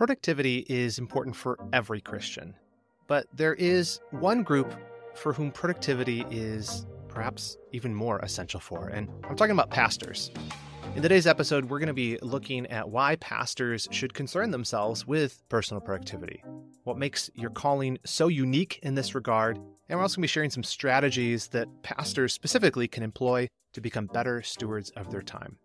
Productivity 0.00 0.64
is 0.66 0.98
important 0.98 1.36
for 1.36 1.58
every 1.74 2.00
Christian, 2.00 2.54
but 3.06 3.26
there 3.34 3.52
is 3.52 4.00
one 4.12 4.42
group 4.42 4.74
for 5.14 5.34
whom 5.34 5.52
productivity 5.52 6.24
is 6.30 6.86
perhaps 7.08 7.58
even 7.72 7.94
more 7.94 8.18
essential 8.20 8.60
for, 8.60 8.88
and 8.88 9.10
I'm 9.28 9.36
talking 9.36 9.52
about 9.52 9.68
pastors. 9.68 10.30
In 10.96 11.02
today's 11.02 11.26
episode, 11.26 11.66
we're 11.66 11.80
going 11.80 11.88
to 11.88 11.92
be 11.92 12.18
looking 12.22 12.66
at 12.68 12.88
why 12.88 13.16
pastors 13.16 13.88
should 13.90 14.14
concern 14.14 14.52
themselves 14.52 15.06
with 15.06 15.46
personal 15.50 15.82
productivity, 15.82 16.42
what 16.84 16.96
makes 16.96 17.28
your 17.34 17.50
calling 17.50 17.98
so 18.06 18.28
unique 18.28 18.80
in 18.82 18.94
this 18.94 19.14
regard, 19.14 19.58
and 19.58 19.98
we're 19.98 20.02
also 20.02 20.16
going 20.16 20.22
to 20.22 20.28
be 20.28 20.28
sharing 20.28 20.48
some 20.48 20.64
strategies 20.64 21.48
that 21.48 21.68
pastors 21.82 22.32
specifically 22.32 22.88
can 22.88 23.02
employ 23.02 23.46
to 23.74 23.82
become 23.82 24.06
better 24.06 24.40
stewards 24.40 24.88
of 24.96 25.10
their 25.10 25.20
time. 25.20 25.58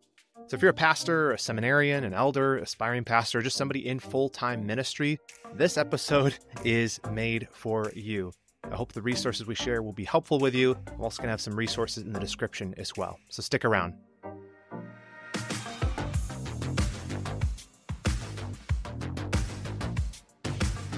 So, 0.47 0.53
if 0.53 0.61
you're 0.61 0.69
a 0.69 0.75
pastor, 0.75 1.31
a 1.31 1.39
seminarian, 1.39 2.03
an 2.03 2.13
elder, 2.13 2.59
aspiring 2.59 3.03
pastor, 3.03 3.41
just 3.41 3.57
somebody 3.57 3.87
in 3.87 3.97
full 3.97 4.29
time 4.29 4.63
ministry, 4.63 5.19
this 5.55 5.75
episode 5.75 6.37
is 6.63 6.99
made 7.11 7.47
for 7.51 7.91
you. 7.95 8.31
I 8.63 8.75
hope 8.75 8.93
the 8.93 9.01
resources 9.01 9.47
we 9.47 9.55
share 9.55 9.81
will 9.81 9.91
be 9.91 10.03
helpful 10.03 10.37
with 10.37 10.53
you. 10.53 10.77
I'm 10.93 11.01
also 11.01 11.17
going 11.17 11.29
to 11.29 11.31
have 11.31 11.41
some 11.41 11.55
resources 11.55 12.03
in 12.03 12.13
the 12.13 12.19
description 12.19 12.75
as 12.77 12.95
well. 12.95 13.17
So, 13.29 13.41
stick 13.41 13.65
around. 13.65 13.95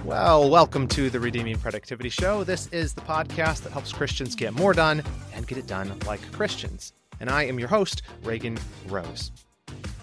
Well, 0.03 0.49
welcome 0.49 0.89
to 0.89 1.09
the 1.09 1.21
Redeeming 1.21 1.57
Productivity 1.57 2.09
Show. 2.09 2.43
This 2.43 2.67
is 2.73 2.93
the 2.93 3.01
podcast 3.01 3.63
that 3.63 3.71
helps 3.71 3.93
Christians 3.93 4.35
get 4.35 4.53
more 4.53 4.73
done 4.73 5.01
and 5.33 5.47
get 5.47 5.57
it 5.57 5.67
done 5.67 5.97
like 6.05 6.19
Christians 6.33 6.91
and 7.19 7.29
I 7.29 7.43
am 7.43 7.59
your 7.59 7.67
host, 7.67 8.03
Reagan 8.23 8.57
Rose. 8.87 9.31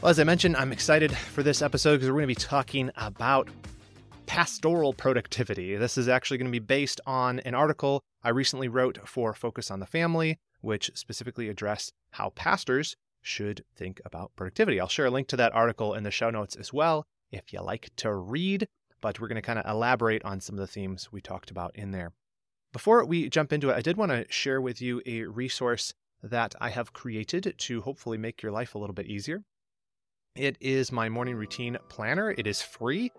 Well, 0.05 0.11
as 0.11 0.21
I 0.21 0.25
mentioned, 0.25 0.55
I'm 0.59 0.71
excited 0.71 1.17
for 1.17 1.43
this 1.43 1.63
episode 1.63 1.95
because 1.95 2.09
we're 2.11 2.17
going 2.17 2.25
to 2.25 2.27
be 2.27 2.35
talking 2.35 2.91
about 2.95 3.49
pastoral 4.27 4.93
productivity. 4.93 5.77
This 5.77 5.97
is 5.97 6.09
actually 6.09 6.37
going 6.37 6.53
to 6.53 6.53
be 6.53 6.59
based 6.59 7.01
on 7.07 7.39
an 7.39 7.55
article 7.55 8.03
I 8.23 8.29
recently 8.29 8.69
wrote 8.69 9.09
for 9.09 9.33
Focus 9.33 9.71
on 9.71 9.81
the 9.81 9.87
Family, 9.87 10.39
which 10.61 10.91
specifically 10.93 11.49
addressed 11.49 11.95
how 12.11 12.29
pastors 12.35 12.97
should 13.23 13.65
think 13.75 13.99
about 14.05 14.31
productivity. 14.37 14.79
I'll 14.79 14.89
share 14.89 15.07
a 15.07 15.11
link 15.11 15.27
to 15.29 15.39
that 15.39 15.55
article 15.55 15.95
in 15.95 16.03
the 16.03 16.11
show 16.11 16.29
notes 16.29 16.55
as 16.55 16.71
well 16.71 17.07
if 17.33 17.51
you 17.55 17.63
like 17.63 17.89
to 17.97 18.13
read, 18.13 18.69
but 19.01 19.19
we're 19.21 19.29
going 19.29 19.37
to 19.37 19.41
kind 19.41 19.59
of 19.59 19.65
elaborate 19.65 20.23
on 20.23 20.39
some 20.39 20.57
of 20.57 20.61
the 20.61 20.67
themes 20.67 21.09
we 21.13 21.23
talked 21.23 21.51
about 21.51 21.75
in 21.77 21.93
there. 21.93 22.13
Before 22.75 23.03
we 23.07 23.31
jump 23.31 23.55
into 23.55 23.71
it, 23.71 23.75
I 23.75 23.81
did 23.81 23.97
want 23.97 24.13
to 24.13 24.27
share 24.29 24.61
with 24.61 24.83
you 24.83 25.01
a 25.07 25.23
resource 25.23 25.95
that 26.23 26.55
I 26.61 26.69
have 26.69 26.93
created 26.93 27.55
to 27.57 27.81
hopefully 27.81 28.19
make 28.19 28.43
your 28.43 28.53
life 28.53 28.75
a 28.75 28.79
little 28.79 28.93
bit 28.93 29.07
easier. 29.07 29.45
It 30.37 30.57
is 30.61 30.91
my 30.91 31.09
morning 31.09 31.37
routine 31.37 31.79
planner. 31.89 32.35
It 32.37 32.49
is 32.49 32.61
free. 32.61 33.13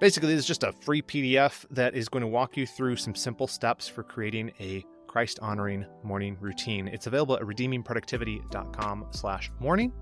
Basically, 0.00 0.34
it's 0.34 0.46
just 0.46 0.64
a 0.64 0.72
free 0.72 1.00
PDF 1.00 1.64
that 1.70 1.94
is 1.94 2.10
going 2.10 2.20
to 2.20 2.26
walk 2.26 2.58
you 2.58 2.66
through 2.66 2.96
some 2.96 3.14
simple 3.14 3.46
steps 3.46 3.88
for 3.88 4.02
creating 4.02 4.52
a 4.60 4.84
Christ 5.06 5.38
honoring 5.40 5.86
morning 6.02 6.36
routine. 6.38 6.86
It's 6.86 7.06
available 7.06 7.36
at 7.36 7.40
redeemingproductivity.com 7.40 9.06
slash 9.12 9.50
morning. 9.60 9.94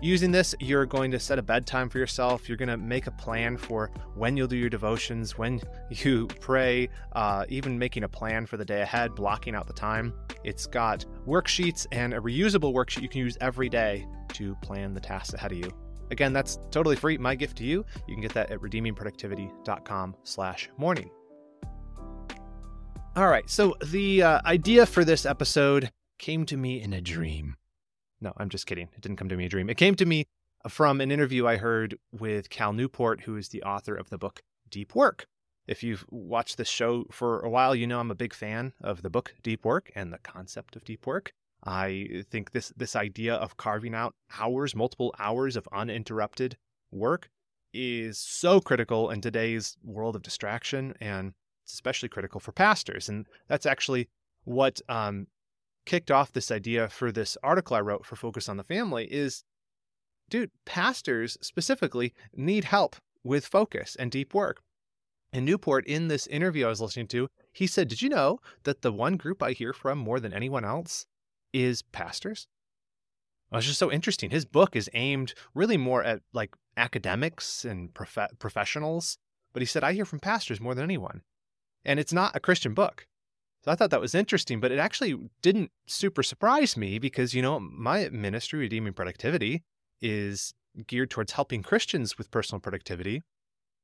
Using 0.00 0.30
this, 0.30 0.54
you're 0.58 0.86
going 0.86 1.10
to 1.10 1.20
set 1.20 1.38
a 1.38 1.42
bedtime 1.42 1.90
for 1.90 1.98
yourself. 1.98 2.48
You're 2.48 2.56
going 2.56 2.70
to 2.70 2.78
make 2.78 3.08
a 3.08 3.12
plan 3.12 3.58
for 3.58 3.90
when 4.14 4.38
you'll 4.38 4.48
do 4.48 4.56
your 4.56 4.70
devotions, 4.70 5.36
when 5.36 5.60
you 5.90 6.28
pray, 6.40 6.88
uh, 7.12 7.44
even 7.50 7.78
making 7.78 8.04
a 8.04 8.08
plan 8.08 8.46
for 8.46 8.56
the 8.56 8.64
day 8.64 8.80
ahead, 8.80 9.14
blocking 9.14 9.54
out 9.54 9.66
the 9.66 9.74
time. 9.74 10.14
It's 10.44 10.66
got 10.66 11.04
worksheets 11.26 11.86
and 11.92 12.14
a 12.14 12.20
reusable 12.20 12.72
worksheet 12.72 13.02
you 13.02 13.10
can 13.10 13.20
use 13.20 13.36
every 13.42 13.68
day 13.68 14.06
to 14.32 14.54
plan 14.62 14.94
the 14.94 15.00
tasks 15.00 15.34
ahead 15.34 15.52
of 15.52 15.58
you. 15.58 15.70
Again, 16.10 16.32
that's 16.32 16.58
totally 16.70 16.96
free. 16.96 17.18
My 17.18 17.34
gift 17.34 17.58
to 17.58 17.64
you. 17.64 17.84
You 18.06 18.14
can 18.14 18.22
get 18.22 18.34
that 18.34 18.50
at 18.50 18.60
redeemingproductivity.com 18.60 20.16
slash 20.24 20.70
morning. 20.76 21.10
All 23.16 23.28
right, 23.28 23.48
so 23.48 23.74
the 23.86 24.22
uh, 24.22 24.40
idea 24.44 24.84
for 24.84 25.04
this 25.04 25.24
episode 25.24 25.90
came 26.18 26.44
to 26.46 26.56
me 26.56 26.82
in 26.82 26.92
a 26.92 27.00
dream. 27.00 27.56
No, 28.20 28.32
I'm 28.36 28.50
just 28.50 28.66
kidding. 28.66 28.88
It 28.94 29.00
didn't 29.00 29.16
come 29.16 29.30
to 29.30 29.36
me 29.36 29.44
in 29.44 29.46
a 29.46 29.50
dream. 29.50 29.70
It 29.70 29.76
came 29.76 29.94
to 29.94 30.04
me 30.06 30.26
from 30.68 31.00
an 31.00 31.10
interview 31.10 31.46
I 31.46 31.56
heard 31.56 31.98
with 32.12 32.50
Cal 32.50 32.72
Newport, 32.72 33.22
who 33.22 33.36
is 33.36 33.48
the 33.48 33.62
author 33.62 33.94
of 33.94 34.10
the 34.10 34.18
book 34.18 34.42
Deep 34.68 34.94
Work. 34.94 35.26
If 35.66 35.82
you've 35.82 36.04
watched 36.10 36.58
this 36.58 36.68
show 36.68 37.06
for 37.10 37.40
a 37.40 37.48
while, 37.50 37.74
you 37.74 37.86
know 37.86 38.00
I'm 38.00 38.10
a 38.10 38.14
big 38.14 38.34
fan 38.34 38.72
of 38.80 39.02
the 39.02 39.10
book 39.10 39.34
Deep 39.42 39.64
Work 39.64 39.90
and 39.94 40.12
the 40.12 40.18
concept 40.18 40.76
of 40.76 40.84
deep 40.84 41.06
work. 41.06 41.32
I 41.66 42.24
think 42.30 42.52
this 42.52 42.72
this 42.76 42.94
idea 42.94 43.34
of 43.34 43.56
carving 43.56 43.94
out 43.94 44.14
hours, 44.38 44.76
multiple 44.76 45.12
hours 45.18 45.56
of 45.56 45.68
uninterrupted 45.72 46.56
work 46.92 47.28
is 47.74 48.18
so 48.18 48.60
critical 48.60 49.10
in 49.10 49.20
today's 49.20 49.76
world 49.82 50.14
of 50.16 50.22
distraction 50.22 50.94
and 51.00 51.34
it's 51.64 51.74
especially 51.74 52.08
critical 52.08 52.38
for 52.38 52.52
pastors. 52.52 53.08
And 53.08 53.26
that's 53.48 53.66
actually 53.66 54.08
what 54.44 54.80
um, 54.88 55.26
kicked 55.84 56.12
off 56.12 56.32
this 56.32 56.52
idea 56.52 56.88
for 56.88 57.10
this 57.10 57.36
article 57.42 57.76
I 57.76 57.80
wrote 57.80 58.06
for 58.06 58.14
Focus 58.14 58.48
on 58.48 58.56
the 58.56 58.64
Family 58.64 59.12
is 59.12 59.42
dude, 60.30 60.52
pastors 60.64 61.36
specifically 61.40 62.14
need 62.34 62.64
help 62.64 62.96
with 63.24 63.44
focus 63.44 63.96
and 63.96 64.10
deep 64.10 64.32
work. 64.32 64.62
And 65.32 65.44
Newport, 65.44 65.84
in 65.86 66.06
this 66.06 66.28
interview 66.28 66.66
I 66.66 66.68
was 66.68 66.80
listening 66.80 67.08
to, 67.08 67.28
he 67.52 67.66
said, 67.66 67.88
Did 67.88 68.00
you 68.00 68.08
know 68.08 68.38
that 68.62 68.82
the 68.82 68.92
one 68.92 69.16
group 69.16 69.42
I 69.42 69.50
hear 69.50 69.72
from 69.72 69.98
more 69.98 70.20
than 70.20 70.32
anyone 70.32 70.64
else 70.64 71.06
is 71.64 71.82
pastors? 71.82 72.46
It 73.50 73.56
was 73.56 73.66
just 73.66 73.78
so 73.78 73.92
interesting. 73.92 74.30
His 74.30 74.44
book 74.44 74.74
is 74.74 74.90
aimed 74.92 75.34
really 75.54 75.76
more 75.76 76.02
at 76.02 76.20
like 76.32 76.54
academics 76.76 77.64
and 77.64 77.94
prof- 77.94 78.38
professionals, 78.38 79.18
but 79.52 79.62
he 79.62 79.66
said, 79.66 79.84
I 79.84 79.92
hear 79.92 80.04
from 80.04 80.20
pastors 80.20 80.60
more 80.60 80.74
than 80.74 80.84
anyone. 80.84 81.22
And 81.84 82.00
it's 82.00 82.12
not 82.12 82.34
a 82.34 82.40
Christian 82.40 82.74
book. 82.74 83.06
So 83.64 83.70
I 83.70 83.74
thought 83.74 83.90
that 83.90 84.00
was 84.00 84.14
interesting, 84.14 84.60
but 84.60 84.72
it 84.72 84.78
actually 84.78 85.16
didn't 85.42 85.70
super 85.86 86.22
surprise 86.22 86.76
me 86.76 86.98
because, 86.98 87.34
you 87.34 87.42
know, 87.42 87.58
my 87.58 88.08
ministry, 88.10 88.60
Redeeming 88.60 88.92
Productivity, 88.92 89.62
is 90.00 90.52
geared 90.86 91.10
towards 91.10 91.32
helping 91.32 91.62
Christians 91.62 92.18
with 92.18 92.30
personal 92.30 92.60
productivity. 92.60 93.22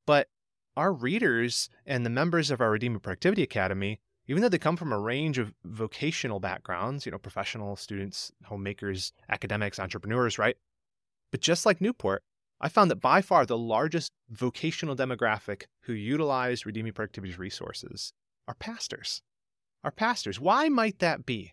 But 0.06 0.28
our 0.76 0.92
readers 0.92 1.68
and 1.86 2.04
the 2.04 2.10
members 2.10 2.50
of 2.50 2.60
our 2.60 2.70
Redeeming 2.70 3.00
Productivity 3.00 3.42
Academy, 3.42 4.00
even 4.32 4.40
though 4.40 4.48
they 4.48 4.56
come 4.56 4.78
from 4.78 4.92
a 4.92 4.98
range 4.98 5.36
of 5.36 5.52
vocational 5.62 6.40
backgrounds, 6.40 7.04
you 7.04 7.12
know, 7.12 7.18
professional 7.18 7.76
students, 7.76 8.32
homemakers, 8.46 9.12
academics, 9.28 9.78
entrepreneurs, 9.78 10.38
right? 10.38 10.56
But 11.30 11.42
just 11.42 11.66
like 11.66 11.82
Newport, 11.82 12.22
I 12.58 12.70
found 12.70 12.90
that 12.90 12.96
by 13.02 13.20
far 13.20 13.44
the 13.44 13.58
largest 13.58 14.10
vocational 14.30 14.96
demographic 14.96 15.64
who 15.82 15.92
utilize 15.92 16.64
Redeeming 16.64 16.94
Productivity's 16.94 17.38
resources 17.38 18.14
are 18.48 18.54
pastors 18.54 19.20
are 19.84 19.90
pastors. 19.90 20.40
Why 20.40 20.70
might 20.70 21.00
that 21.00 21.26
be? 21.26 21.52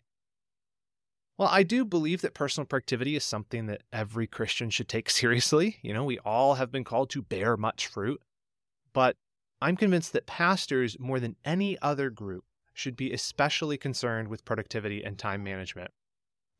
Well, 1.38 1.50
I 1.52 1.64
do 1.64 1.84
believe 1.84 2.22
that 2.22 2.34
personal 2.34 2.66
productivity 2.66 3.18
is 3.18 3.26
something 3.26 3.66
that 3.66 3.84
every 3.92 4.26
Christian 4.26 4.70
should 4.70 4.88
take 4.88 5.10
seriously. 5.10 5.80
You 5.82 5.94
know, 5.94 6.06
we 6.06 6.20
all 6.20 6.54
have 6.54 6.72
been 6.72 6.86
called 6.86 7.10
to 7.10 7.24
bear 7.24 7.58
much 7.58 7.88
fruit. 7.88 8.22
But 8.94 9.18
I'm 9.62 9.76
convinced 9.76 10.14
that 10.14 10.28
pastors, 10.28 10.98
more 10.98 11.20
than 11.20 11.36
any 11.44 11.78
other 11.82 12.10
group, 12.10 12.46
should 12.80 12.96
be 12.96 13.12
especially 13.12 13.78
concerned 13.78 14.30
with 14.30 14.46
productivity 14.46 15.04
and 15.04 15.20
time 15.20 15.44
management. 15.44 15.92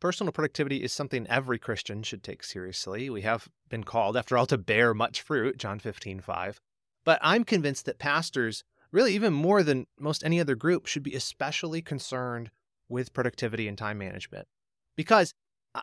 Personal 0.02 0.34
productivity 0.34 0.84
is 0.84 0.92
something 0.94 1.26
every 1.28 1.58
Christian 1.58 2.04
should 2.04 2.24
take 2.24 2.44
seriously. 2.44 3.10
We 3.10 3.22
have 3.22 3.48
been 3.70 3.84
called, 3.84 4.18
after 4.18 4.38
all, 4.38 4.46
to 4.48 4.58
bear 4.58 4.94
much 4.94 5.22
fruit, 5.22 5.58
John 5.58 5.80
15, 5.80 6.20
5. 6.20 6.60
But 7.06 7.20
I'm 7.22 7.44
convinced 7.44 7.86
that 7.86 8.00
pastors 8.00 8.64
really 8.92 9.14
even 9.14 9.34
more 9.34 9.64
than 9.64 9.88
most 10.00 10.24
any 10.24 10.40
other 10.40 10.56
group, 10.56 10.88
should 10.88 11.04
be 11.04 11.16
especially 11.16 11.82
concerned 11.82 12.50
with 12.88 13.14
productivity 13.14 13.68
and 13.68 13.78
time 13.78 13.98
management. 13.98 14.48
Because 14.96 15.34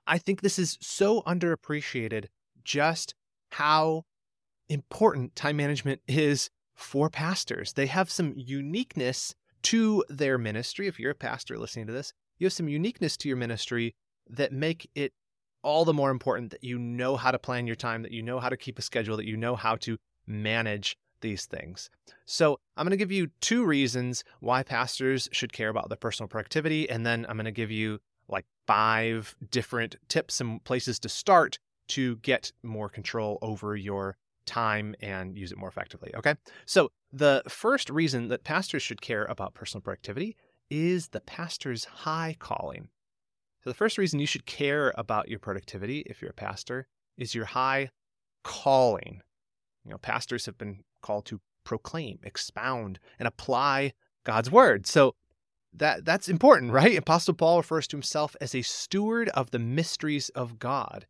I 0.07 0.19
think 0.19 0.41
this 0.41 0.59
is 0.59 0.77
so 0.81 1.23
underappreciated 1.23 2.27
just 2.65 3.15
how 3.53 4.03
important 4.69 5.37
time 5.37 5.57
management 5.57 6.01
is 6.09 6.51
for 6.75 7.09
pastors. 7.09 7.75
They 7.75 7.87
have 7.87 8.11
some 8.11 8.35
uniqueness 8.37 9.35
to 9.63 10.05
their 10.09 10.39
ministry. 10.39 10.87
If 10.87 10.99
you're 10.99 11.13
a 11.13 11.15
pastor 11.15 11.59
listening 11.59 11.87
to 11.87 11.93
this, 11.93 12.13
you 12.39 12.47
have 12.47 12.53
some 12.53 12.69
uniqueness 12.69 13.17
to 13.19 13.29
your 13.29 13.37
ministry 13.37 13.95
that 14.29 14.53
make 14.53 14.91
it 14.95 15.13
all 15.63 15.85
the 15.85 15.95
more 15.95 16.11
important 16.11 16.51
that 16.51 16.63
you 16.63 16.79
know 16.79 17.17
how 17.17 17.31
to 17.31 17.39
plan 17.39 17.67
your 17.67 17.77
time, 17.77 18.03
that 18.03 18.13
you 18.13 18.23
know 18.23 18.39
how 18.39 18.49
to 18.49 18.57
keep 18.57 18.79
a 18.79 18.83
schedule, 18.83 19.17
that 19.17 19.27
you 19.27 19.37
know 19.37 19.57
how 19.57 19.77
to 19.77 19.99
manage 20.27 20.97
these 21.23 21.47
things. 21.47 21.91
So, 22.27 22.59
I'm 22.77 22.85
going 22.85 22.91
to 22.91 22.97
give 22.97 23.11
you 23.11 23.29
two 23.41 23.65
reasons 23.65 24.23
why 24.41 24.63
pastors 24.63 25.29
should 25.33 25.53
care 25.53 25.71
about 25.71 25.89
their 25.89 25.97
personal 25.97 26.29
productivity. 26.29 26.89
And 26.91 27.07
then 27.07 27.25
I'm 27.29 27.37
going 27.37 27.47
to 27.47 27.53
give 27.53 27.71
you 27.71 27.99
like 28.29 28.45
five 28.67 29.35
different 29.51 29.97
tips 30.09 30.41
and 30.41 30.63
places 30.65 30.99
to 31.01 31.09
start 31.09 31.59
to 31.89 32.17
get 32.17 32.53
more 32.63 32.89
control 32.89 33.39
over 33.43 33.77
your 33.77 34.17
time 34.47 34.95
and 35.01 35.37
use 35.37 35.53
it 35.53 35.59
more 35.59 35.69
effectively. 35.69 36.13
Okay. 36.17 36.35
So, 36.65 36.91
the 37.13 37.43
first 37.49 37.91
reason 37.91 38.29
that 38.29 38.45
pastors 38.45 38.83
should 38.83 39.01
care 39.01 39.25
about 39.25 39.55
personal 39.55 39.83
productivity 39.83 40.37
is 40.71 41.09
the 41.09 41.21
pastor's 41.21 41.85
high 41.85 42.37
calling. 42.39 42.89
So, 43.63 43.71
the 43.71 43.75
first 43.75 43.99
reason 43.99 44.21
you 44.21 44.27
should 44.27 44.47
care 44.47 44.93
about 44.97 45.29
your 45.29 45.39
productivity 45.39 46.01
if 46.01 46.21
you're 46.23 46.31
a 46.31 46.35
pastor 46.35 46.87
is 47.19 47.35
your 47.35 47.47
high 47.47 47.91
calling. 48.43 49.23
You 49.85 49.93
know, 49.93 49.99
pastors 49.99 50.47
have 50.47 50.59
been 50.59 50.83
called 51.03 51.27
to 51.27 51.41
proclaim, 51.65 52.19
expound, 52.23 52.99
and 53.19 53.29
apply 53.29 53.93
God's 54.25 54.51
word. 54.51 54.87
So 54.87 55.15
that 55.73 56.05
that's 56.05 56.29
important, 56.29 56.73
right? 56.73 56.97
Apostle 56.97 57.35
Paul 57.35 57.59
refers 57.59 57.87
to 57.89 57.97
himself 57.97 58.35
as 58.41 58.55
a 58.55 58.63
steward 58.63 59.29
of 59.31 59.51
the 59.51 59.59
mysteries 59.59 60.29
of 60.31 60.59
God. 60.59 61.07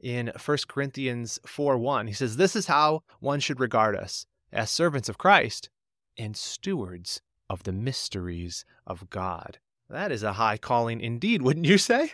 In 0.00 0.30
1 0.44 0.58
Corinthians 0.68 1.40
4 1.44 1.76
1, 1.76 2.06
he 2.06 2.12
says, 2.12 2.36
This 2.36 2.54
is 2.54 2.66
how 2.66 3.02
one 3.20 3.40
should 3.40 3.60
regard 3.60 3.96
us 3.96 4.26
as 4.52 4.70
servants 4.70 5.08
of 5.08 5.18
Christ 5.18 5.70
and 6.16 6.36
stewards 6.36 7.20
of 7.50 7.64
the 7.64 7.72
mysteries 7.72 8.64
of 8.86 9.10
God. 9.10 9.58
That 9.90 10.12
is 10.12 10.22
a 10.22 10.34
high 10.34 10.58
calling 10.58 11.00
indeed, 11.00 11.42
wouldn't 11.42 11.66
you 11.66 11.78
say? 11.78 12.12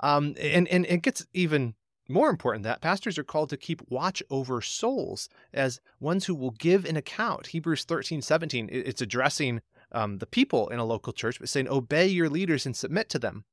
Um, 0.00 0.34
and, 0.40 0.66
and 0.68 0.86
it 0.86 1.02
gets 1.02 1.26
even 1.34 1.74
more 2.08 2.30
important 2.30 2.64
that 2.64 2.80
pastors 2.80 3.18
are 3.18 3.24
called 3.24 3.50
to 3.50 3.56
keep 3.56 3.82
watch 3.88 4.22
over 4.30 4.60
souls 4.60 5.28
as 5.52 5.80
ones 6.00 6.24
who 6.24 6.34
will 6.34 6.50
give 6.52 6.84
an 6.84 6.96
account. 6.96 7.48
Hebrews 7.48 7.84
13, 7.84 8.22
17, 8.22 8.68
it's 8.72 9.02
addressing 9.02 9.60
um, 9.92 10.18
the 10.18 10.26
people 10.26 10.68
in 10.68 10.78
a 10.78 10.84
local 10.84 11.12
church, 11.12 11.38
but 11.38 11.48
saying, 11.48 11.68
Obey 11.68 12.06
your 12.06 12.28
leaders 12.28 12.66
and 12.66 12.76
submit 12.76 13.08
to 13.10 13.18
them. 13.18 13.44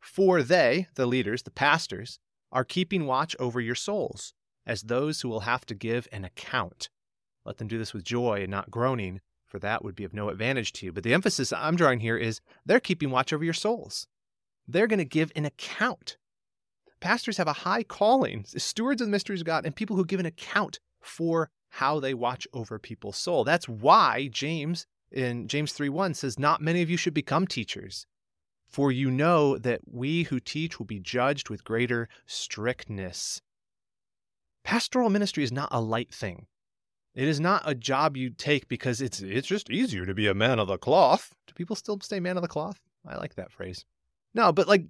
For 0.00 0.42
they, 0.42 0.88
the 0.94 1.06
leaders, 1.06 1.42
the 1.42 1.50
pastors, 1.50 2.18
are 2.52 2.64
keeping 2.64 3.06
watch 3.06 3.34
over 3.38 3.60
your 3.60 3.74
souls 3.74 4.34
as 4.66 4.82
those 4.82 5.20
who 5.20 5.28
will 5.28 5.40
have 5.40 5.66
to 5.66 5.74
give 5.74 6.06
an 6.12 6.24
account. 6.24 6.88
Let 7.44 7.58
them 7.58 7.68
do 7.68 7.78
this 7.78 7.92
with 7.92 8.04
joy 8.04 8.42
and 8.42 8.50
not 8.50 8.70
groaning, 8.70 9.20
for 9.46 9.58
that 9.58 9.84
would 9.84 9.96
be 9.96 10.04
of 10.04 10.14
no 10.14 10.28
advantage 10.28 10.72
to 10.74 10.86
you. 10.86 10.92
But 10.92 11.02
the 11.02 11.14
emphasis 11.14 11.52
I'm 11.52 11.76
drawing 11.76 12.00
here 12.00 12.16
is 12.16 12.40
they're 12.64 12.80
keeping 12.80 13.10
watch 13.10 13.32
over 13.32 13.44
your 13.44 13.52
souls. 13.52 14.06
They're 14.68 14.86
going 14.86 14.98
to 14.98 15.04
give 15.04 15.32
an 15.34 15.44
account. 15.44 16.16
Pastors 17.00 17.36
have 17.38 17.48
a 17.48 17.52
high 17.52 17.82
calling, 17.82 18.44
stewards 18.46 19.00
of 19.00 19.08
the 19.08 19.10
mysteries 19.10 19.40
of 19.40 19.46
God, 19.46 19.66
and 19.66 19.74
people 19.74 19.96
who 19.96 20.04
give 20.04 20.20
an 20.20 20.26
account 20.26 20.78
for 21.00 21.50
how 21.70 21.98
they 21.98 22.14
watch 22.14 22.46
over 22.52 22.78
people's 22.78 23.16
soul. 23.16 23.42
That's 23.42 23.68
why 23.68 24.28
James 24.28 24.86
in 25.10 25.48
James 25.48 25.72
3:1 25.72 26.14
says, 26.14 26.38
Not 26.38 26.62
many 26.62 26.80
of 26.80 26.88
you 26.88 26.96
should 26.96 27.14
become 27.14 27.46
teachers, 27.46 28.06
for 28.72 28.90
you 28.90 29.10
know 29.10 29.58
that 29.58 29.80
we 29.86 30.24
who 30.24 30.40
teach 30.40 30.78
will 30.78 30.86
be 30.86 30.98
judged 30.98 31.50
with 31.50 31.64
greater 31.64 32.08
strictness. 32.26 33.40
Pastoral 34.64 35.10
ministry 35.10 35.44
is 35.44 35.52
not 35.52 35.68
a 35.70 35.80
light 35.80 36.12
thing. 36.12 36.46
It 37.14 37.28
is 37.28 37.38
not 37.38 37.62
a 37.66 37.74
job 37.74 38.16
you 38.16 38.30
take 38.30 38.68
because 38.68 39.02
it's 39.02 39.20
it's 39.20 39.46
just 39.46 39.68
easier 39.68 40.06
to 40.06 40.14
be 40.14 40.26
a 40.26 40.34
man 40.34 40.58
of 40.58 40.68
the 40.68 40.78
cloth. 40.78 41.34
Do 41.46 41.52
people 41.54 41.76
still 41.76 42.00
say 42.00 42.20
man 42.20 42.36
of 42.36 42.42
the 42.42 42.48
cloth? 42.48 42.80
I 43.06 43.16
like 43.16 43.34
that 43.34 43.52
phrase. 43.52 43.84
No, 44.32 44.52
but 44.52 44.66
like 44.66 44.86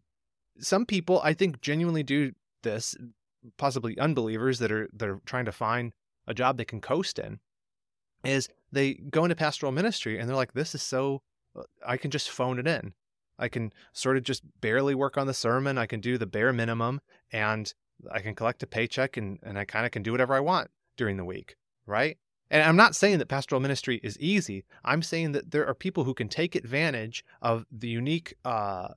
some 0.61 0.87
people 0.87 1.21
I 1.25 1.35
think 1.35 1.61
genuinely 1.61 2.05
do 2.05 2.33
this, 2.63 2.95
possibly 3.57 3.99
unbelievers 3.99 4.61
that 4.61 4.71
are 4.71 4.89
that 4.93 5.09
are 5.09 5.21
trying 5.27 5.47
to 5.47 5.53
find 5.53 5.93
a 6.29 6.35
job 6.35 6.57
they 6.57 6.65
can 6.65 6.81
coast 6.81 7.19
in 7.19 7.41
is 8.25 8.49
they 8.71 8.95
go 8.95 9.25
into 9.25 9.35
pastoral 9.35 9.73
ministry 9.73 10.19
and 10.19 10.29
they're 10.29 10.37
like, 10.37 10.53
this 10.53 10.75
is 10.75 10.83
so, 10.83 11.23
uh, 11.57 11.63
I 11.85 11.97
can 11.97 12.13
just 12.13 12.31
phone 12.31 12.61
it 12.61 12.69
in. 12.69 12.93
I 13.39 13.49
can 13.49 13.73
sort 13.93 14.17
of 14.17 14.23
just 14.23 14.43
barely 14.61 14.95
work 14.95 15.17
on 15.17 15.27
the 15.27 15.35
sermon. 15.35 15.79
I 15.79 15.87
can 15.87 16.01
do 16.01 16.19
the 16.19 16.27
bare 16.27 16.53
minimum 16.53 17.01
and 17.33 17.73
I 18.11 18.21
can 18.21 18.35
collect 18.35 18.63
a 18.63 18.67
paycheck 18.67 19.17
and, 19.17 19.39
and 19.43 19.59
I 19.59 19.65
kind 19.65 19.87
of 19.87 19.93
can 19.93 20.03
do 20.03 20.13
whatever 20.13 20.35
I 20.35 20.41
want 20.41 20.71
during 20.97 21.17
the 21.17 21.25
week, 21.25 21.57
right? 21.87 22.19
And 22.51 22.63
I'm 22.63 22.77
not 22.77 22.95
saying 22.95 23.19
that 23.19 23.29
pastoral 23.29 23.61
ministry 23.61 23.99
is 24.03 24.19
easy. 24.19 24.65
I'm 24.85 25.03
saying 25.03 25.33
that 25.33 25.51
there 25.53 25.67
are 25.67 25.75
people 25.75 26.05
who 26.05 26.15
can 26.15 26.29
take 26.29 26.55
advantage 26.55 27.25
of 27.41 27.65
the 27.71 27.89
unique 27.89 28.35
uh, 28.45 28.89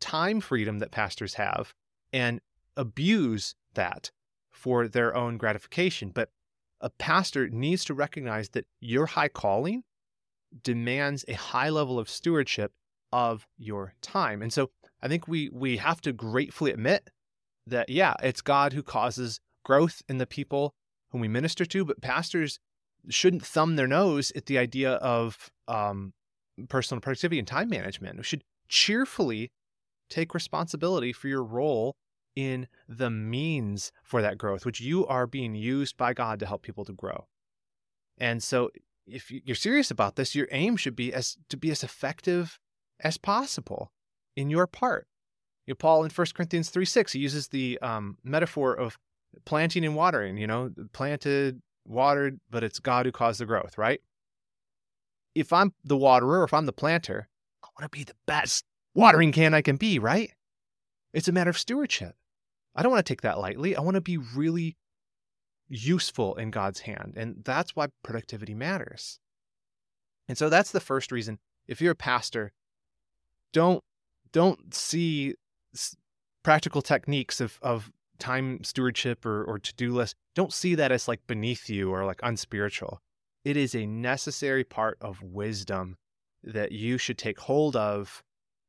time 0.00 0.40
freedom 0.40 0.78
that 0.78 0.92
pastors 0.92 1.34
have 1.34 1.74
and 2.12 2.40
abuse 2.76 3.56
that 3.74 4.12
for 4.50 4.86
their 4.86 5.16
own 5.16 5.36
gratification. 5.36 6.10
But 6.10 6.30
a 6.80 6.90
pastor 6.90 7.48
needs 7.48 7.84
to 7.86 7.94
recognize 7.94 8.50
that 8.50 8.66
your 8.80 9.06
high 9.06 9.28
calling 9.28 9.82
demands 10.62 11.24
a 11.26 11.34
high 11.34 11.70
level 11.70 11.98
of 11.98 12.08
stewardship 12.08 12.72
of 13.12 13.46
your 13.56 13.94
time. 14.02 14.42
And 14.42 14.52
so 14.52 14.70
I 15.02 15.08
think 15.08 15.28
we 15.28 15.50
we 15.52 15.76
have 15.78 16.00
to 16.02 16.12
gratefully 16.12 16.72
admit 16.72 17.10
that 17.66 17.88
yeah, 17.88 18.14
it's 18.22 18.40
God 18.40 18.72
who 18.72 18.82
causes 18.82 19.40
growth 19.64 20.02
in 20.08 20.18
the 20.18 20.26
people 20.26 20.74
whom 21.10 21.20
we 21.20 21.28
minister 21.28 21.64
to, 21.64 21.84
but 21.84 22.00
pastors 22.00 22.58
shouldn't 23.08 23.44
thumb 23.44 23.76
their 23.76 23.86
nose 23.86 24.32
at 24.34 24.46
the 24.46 24.58
idea 24.58 24.92
of 24.94 25.50
um, 25.68 26.12
personal 26.68 27.00
productivity 27.00 27.38
and 27.38 27.46
time 27.48 27.68
management. 27.68 28.16
We 28.16 28.24
should 28.24 28.44
cheerfully 28.68 29.52
take 30.08 30.34
responsibility 30.34 31.12
for 31.12 31.28
your 31.28 31.44
role 31.44 31.96
in 32.34 32.68
the 32.88 33.10
means 33.10 33.92
for 34.02 34.20
that 34.22 34.38
growth, 34.38 34.66
which 34.66 34.80
you 34.80 35.06
are 35.06 35.26
being 35.26 35.54
used 35.54 35.96
by 35.96 36.12
God 36.12 36.38
to 36.40 36.46
help 36.46 36.62
people 36.62 36.84
to 36.84 36.92
grow. 36.92 37.26
And 38.18 38.42
so 38.42 38.70
if 39.06 39.30
you're 39.30 39.56
serious 39.56 39.90
about 39.90 40.16
this, 40.16 40.34
your 40.34 40.48
aim 40.50 40.76
should 40.76 40.96
be 40.96 41.12
as 41.12 41.36
to 41.48 41.56
be 41.56 41.70
as 41.70 41.82
effective 41.82 42.58
as 43.00 43.18
possible 43.18 43.90
in 44.36 44.50
your 44.50 44.66
part. 44.66 45.06
You 45.66 45.72
know, 45.72 45.76
Paul 45.76 46.04
in 46.04 46.10
1 46.10 46.26
Corinthians 46.34 46.70
3 46.70 46.84
6, 46.84 47.12
he 47.12 47.18
uses 47.18 47.48
the 47.48 47.78
um, 47.82 48.18
metaphor 48.22 48.74
of 48.74 48.98
planting 49.44 49.84
and 49.84 49.96
watering, 49.96 50.36
you 50.36 50.46
know, 50.46 50.70
planted, 50.92 51.60
watered, 51.84 52.40
but 52.50 52.64
it's 52.64 52.78
God 52.78 53.06
who 53.06 53.12
caused 53.12 53.40
the 53.40 53.46
growth, 53.46 53.76
right? 53.76 54.00
If 55.34 55.52
I'm 55.52 55.72
the 55.84 55.96
waterer, 55.96 56.44
if 56.44 56.54
I'm 56.54 56.66
the 56.66 56.72
planter, 56.72 57.28
I 57.62 57.68
want 57.78 57.90
to 57.90 57.98
be 57.98 58.04
the 58.04 58.14
best 58.26 58.64
watering 58.94 59.32
can 59.32 59.54
I 59.54 59.62
can 59.62 59.76
be, 59.76 59.98
right? 59.98 60.32
It's 61.12 61.28
a 61.28 61.32
matter 61.32 61.50
of 61.50 61.58
stewardship. 61.58 62.14
I 62.74 62.82
don't 62.82 62.92
want 62.92 63.04
to 63.04 63.10
take 63.10 63.22
that 63.22 63.38
lightly. 63.38 63.76
I 63.76 63.80
want 63.80 63.96
to 63.96 64.00
be 64.00 64.18
really 64.18 64.76
useful 65.68 66.34
in 66.36 66.50
God's 66.50 66.80
hand. 66.80 67.14
And 67.16 67.42
that's 67.44 67.74
why 67.74 67.88
productivity 68.02 68.54
matters. 68.54 69.18
And 70.28 70.36
so 70.36 70.48
that's 70.48 70.72
the 70.72 70.80
first 70.80 71.12
reason. 71.12 71.38
If 71.66 71.80
you're 71.80 71.92
a 71.92 71.96
pastor, 71.96 72.52
don't 73.56 73.82
don't 74.32 74.74
see 74.74 75.34
practical 76.42 76.82
techniques 76.82 77.40
of, 77.40 77.58
of 77.62 77.90
time 78.18 78.62
stewardship 78.62 79.24
or, 79.24 79.42
or 79.44 79.58
to-do 79.58 79.94
list. 79.94 80.14
Don't 80.34 80.52
see 80.52 80.74
that 80.74 80.92
as 80.92 81.08
like 81.08 81.26
beneath 81.26 81.70
you 81.70 81.90
or 81.90 82.04
like 82.04 82.20
unspiritual. 82.22 83.00
It 83.46 83.56
is 83.56 83.74
a 83.74 83.86
necessary 83.86 84.62
part 84.62 84.98
of 85.00 85.22
wisdom 85.22 85.96
that 86.44 86.72
you 86.72 86.98
should 86.98 87.16
take 87.16 87.40
hold 87.40 87.76
of 87.76 88.22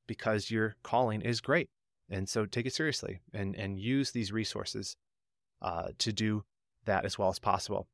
because 0.07 0.49
your 0.49 0.75
calling 0.83 1.21
is 1.21 1.41
great. 1.41 1.67
And 2.09 2.29
so 2.29 2.45
take 2.45 2.65
it 2.65 2.73
seriously 2.73 3.19
and, 3.33 3.55
and 3.57 3.77
use 3.77 4.11
these 4.11 4.31
resources 4.31 4.95
uh, 5.61 5.89
to 5.97 6.13
do 6.13 6.45
that 6.85 7.03
as 7.03 7.19
well 7.19 7.27
as 7.27 7.39
possible. 7.39 7.87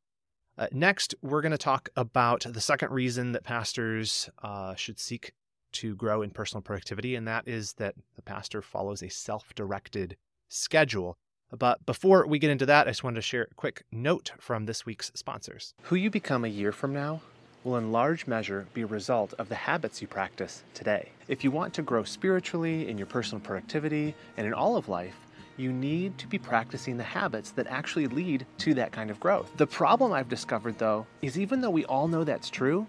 Uh, 0.59 0.67
next, 0.71 1.15
we're 1.23 1.41
going 1.41 1.53
to 1.53 1.57
talk 1.57 1.89
about 1.95 2.45
the 2.47 2.61
second 2.61 2.91
reason 2.91 3.31
that 3.31 3.43
pastors 3.43 4.29
uh, 4.43 4.75
should 4.75 4.99
seek 4.99 5.33
to 5.73 5.95
grow 5.95 6.21
in 6.21 6.29
personal 6.29 6.61
productivity, 6.61 7.15
and 7.15 7.27
that 7.27 7.47
is 7.47 7.73
that 7.73 7.95
the 8.15 8.21
pastor 8.21 8.61
follows 8.61 9.03
a 9.03 9.09
self 9.09 9.53
directed 9.55 10.17
schedule. 10.47 11.17
But 11.57 11.85
before 11.85 12.25
we 12.25 12.39
get 12.39 12.49
into 12.49 12.65
that, 12.65 12.87
I 12.87 12.91
just 12.91 13.03
wanted 13.03 13.17
to 13.17 13.21
share 13.21 13.47
a 13.51 13.55
quick 13.55 13.83
note 13.91 14.31
from 14.39 14.65
this 14.65 14.85
week's 14.85 15.11
sponsors. 15.13 15.73
Who 15.83 15.95
you 15.95 16.09
become 16.09 16.45
a 16.45 16.49
year 16.49 16.71
from 16.71 16.93
now 16.93 17.21
will 17.63 17.77
in 17.77 17.91
large 17.91 18.27
measure 18.27 18.65
be 18.73 18.81
a 18.81 18.87
result 18.87 19.33
of 19.37 19.49
the 19.49 19.55
habits 19.55 20.01
you 20.01 20.07
practice 20.07 20.63
today. 20.73 21.11
If 21.27 21.43
you 21.43 21.51
want 21.51 21.73
to 21.75 21.81
grow 21.81 22.03
spiritually, 22.03 22.89
in 22.89 22.97
your 22.97 23.07
personal 23.07 23.39
productivity, 23.39 24.15
and 24.37 24.47
in 24.47 24.53
all 24.53 24.75
of 24.75 24.89
life, 24.89 25.15
you 25.57 25.71
need 25.71 26.17
to 26.17 26.27
be 26.27 26.39
practicing 26.39 26.97
the 26.97 27.03
habits 27.03 27.51
that 27.51 27.67
actually 27.67 28.07
lead 28.07 28.45
to 28.57 28.73
that 28.73 28.91
kind 28.91 29.11
of 29.11 29.19
growth. 29.19 29.51
The 29.57 29.67
problem 29.67 30.11
I've 30.11 30.29
discovered, 30.29 30.79
though, 30.79 31.05
is 31.21 31.37
even 31.37 31.61
though 31.61 31.69
we 31.69 31.85
all 31.85 32.07
know 32.07 32.23
that's 32.23 32.49
true, 32.49 32.87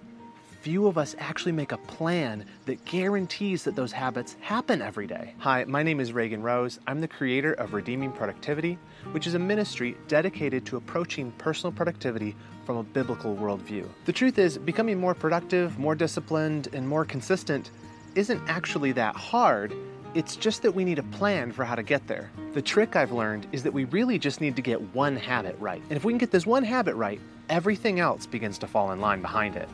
few 0.64 0.86
of 0.86 0.96
us 0.96 1.14
actually 1.18 1.52
make 1.52 1.72
a 1.72 1.76
plan 1.76 2.42
that 2.64 2.82
guarantees 2.86 3.64
that 3.64 3.76
those 3.76 3.92
habits 3.92 4.34
happen 4.40 4.80
every 4.80 5.06
day. 5.06 5.34
Hi, 5.40 5.62
my 5.64 5.82
name 5.82 6.00
is 6.00 6.14
Reagan 6.14 6.42
Rose. 6.42 6.80
I'm 6.86 7.02
the 7.02 7.06
creator 7.06 7.52
of 7.52 7.74
Redeeming 7.74 8.10
Productivity, 8.10 8.78
which 9.12 9.26
is 9.26 9.34
a 9.34 9.38
ministry 9.38 9.94
dedicated 10.08 10.64
to 10.64 10.78
approaching 10.78 11.32
personal 11.32 11.70
productivity 11.70 12.34
from 12.64 12.78
a 12.78 12.82
biblical 12.82 13.36
worldview. 13.36 13.86
The 14.06 14.12
truth 14.14 14.38
is, 14.38 14.56
becoming 14.56 14.98
more 14.98 15.12
productive, 15.12 15.78
more 15.78 15.94
disciplined, 15.94 16.68
and 16.72 16.88
more 16.88 17.04
consistent 17.04 17.70
isn't 18.14 18.40
actually 18.48 18.92
that 18.92 19.14
hard. 19.16 19.74
It's 20.14 20.34
just 20.34 20.62
that 20.62 20.74
we 20.74 20.82
need 20.82 20.98
a 20.98 21.02
plan 21.02 21.52
for 21.52 21.66
how 21.66 21.74
to 21.74 21.82
get 21.82 22.06
there. 22.06 22.30
The 22.54 22.62
trick 22.62 22.96
I've 22.96 23.12
learned 23.12 23.48
is 23.52 23.64
that 23.64 23.74
we 23.74 23.84
really 23.84 24.18
just 24.18 24.40
need 24.40 24.56
to 24.56 24.62
get 24.62 24.80
one 24.94 25.16
habit 25.16 25.58
right. 25.60 25.82
And 25.90 25.92
if 25.98 26.04
we 26.04 26.12
can 26.12 26.18
get 26.18 26.30
this 26.30 26.46
one 26.46 26.64
habit 26.64 26.94
right, 26.94 27.20
everything 27.50 28.00
else 28.00 28.24
begins 28.24 28.56
to 28.60 28.66
fall 28.66 28.92
in 28.92 29.00
line 29.02 29.20
behind 29.20 29.56
it. 29.56 29.68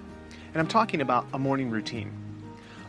And 0.52 0.60
I'm 0.60 0.66
talking 0.66 1.00
about 1.00 1.26
a 1.32 1.38
morning 1.38 1.70
routine. 1.70 2.12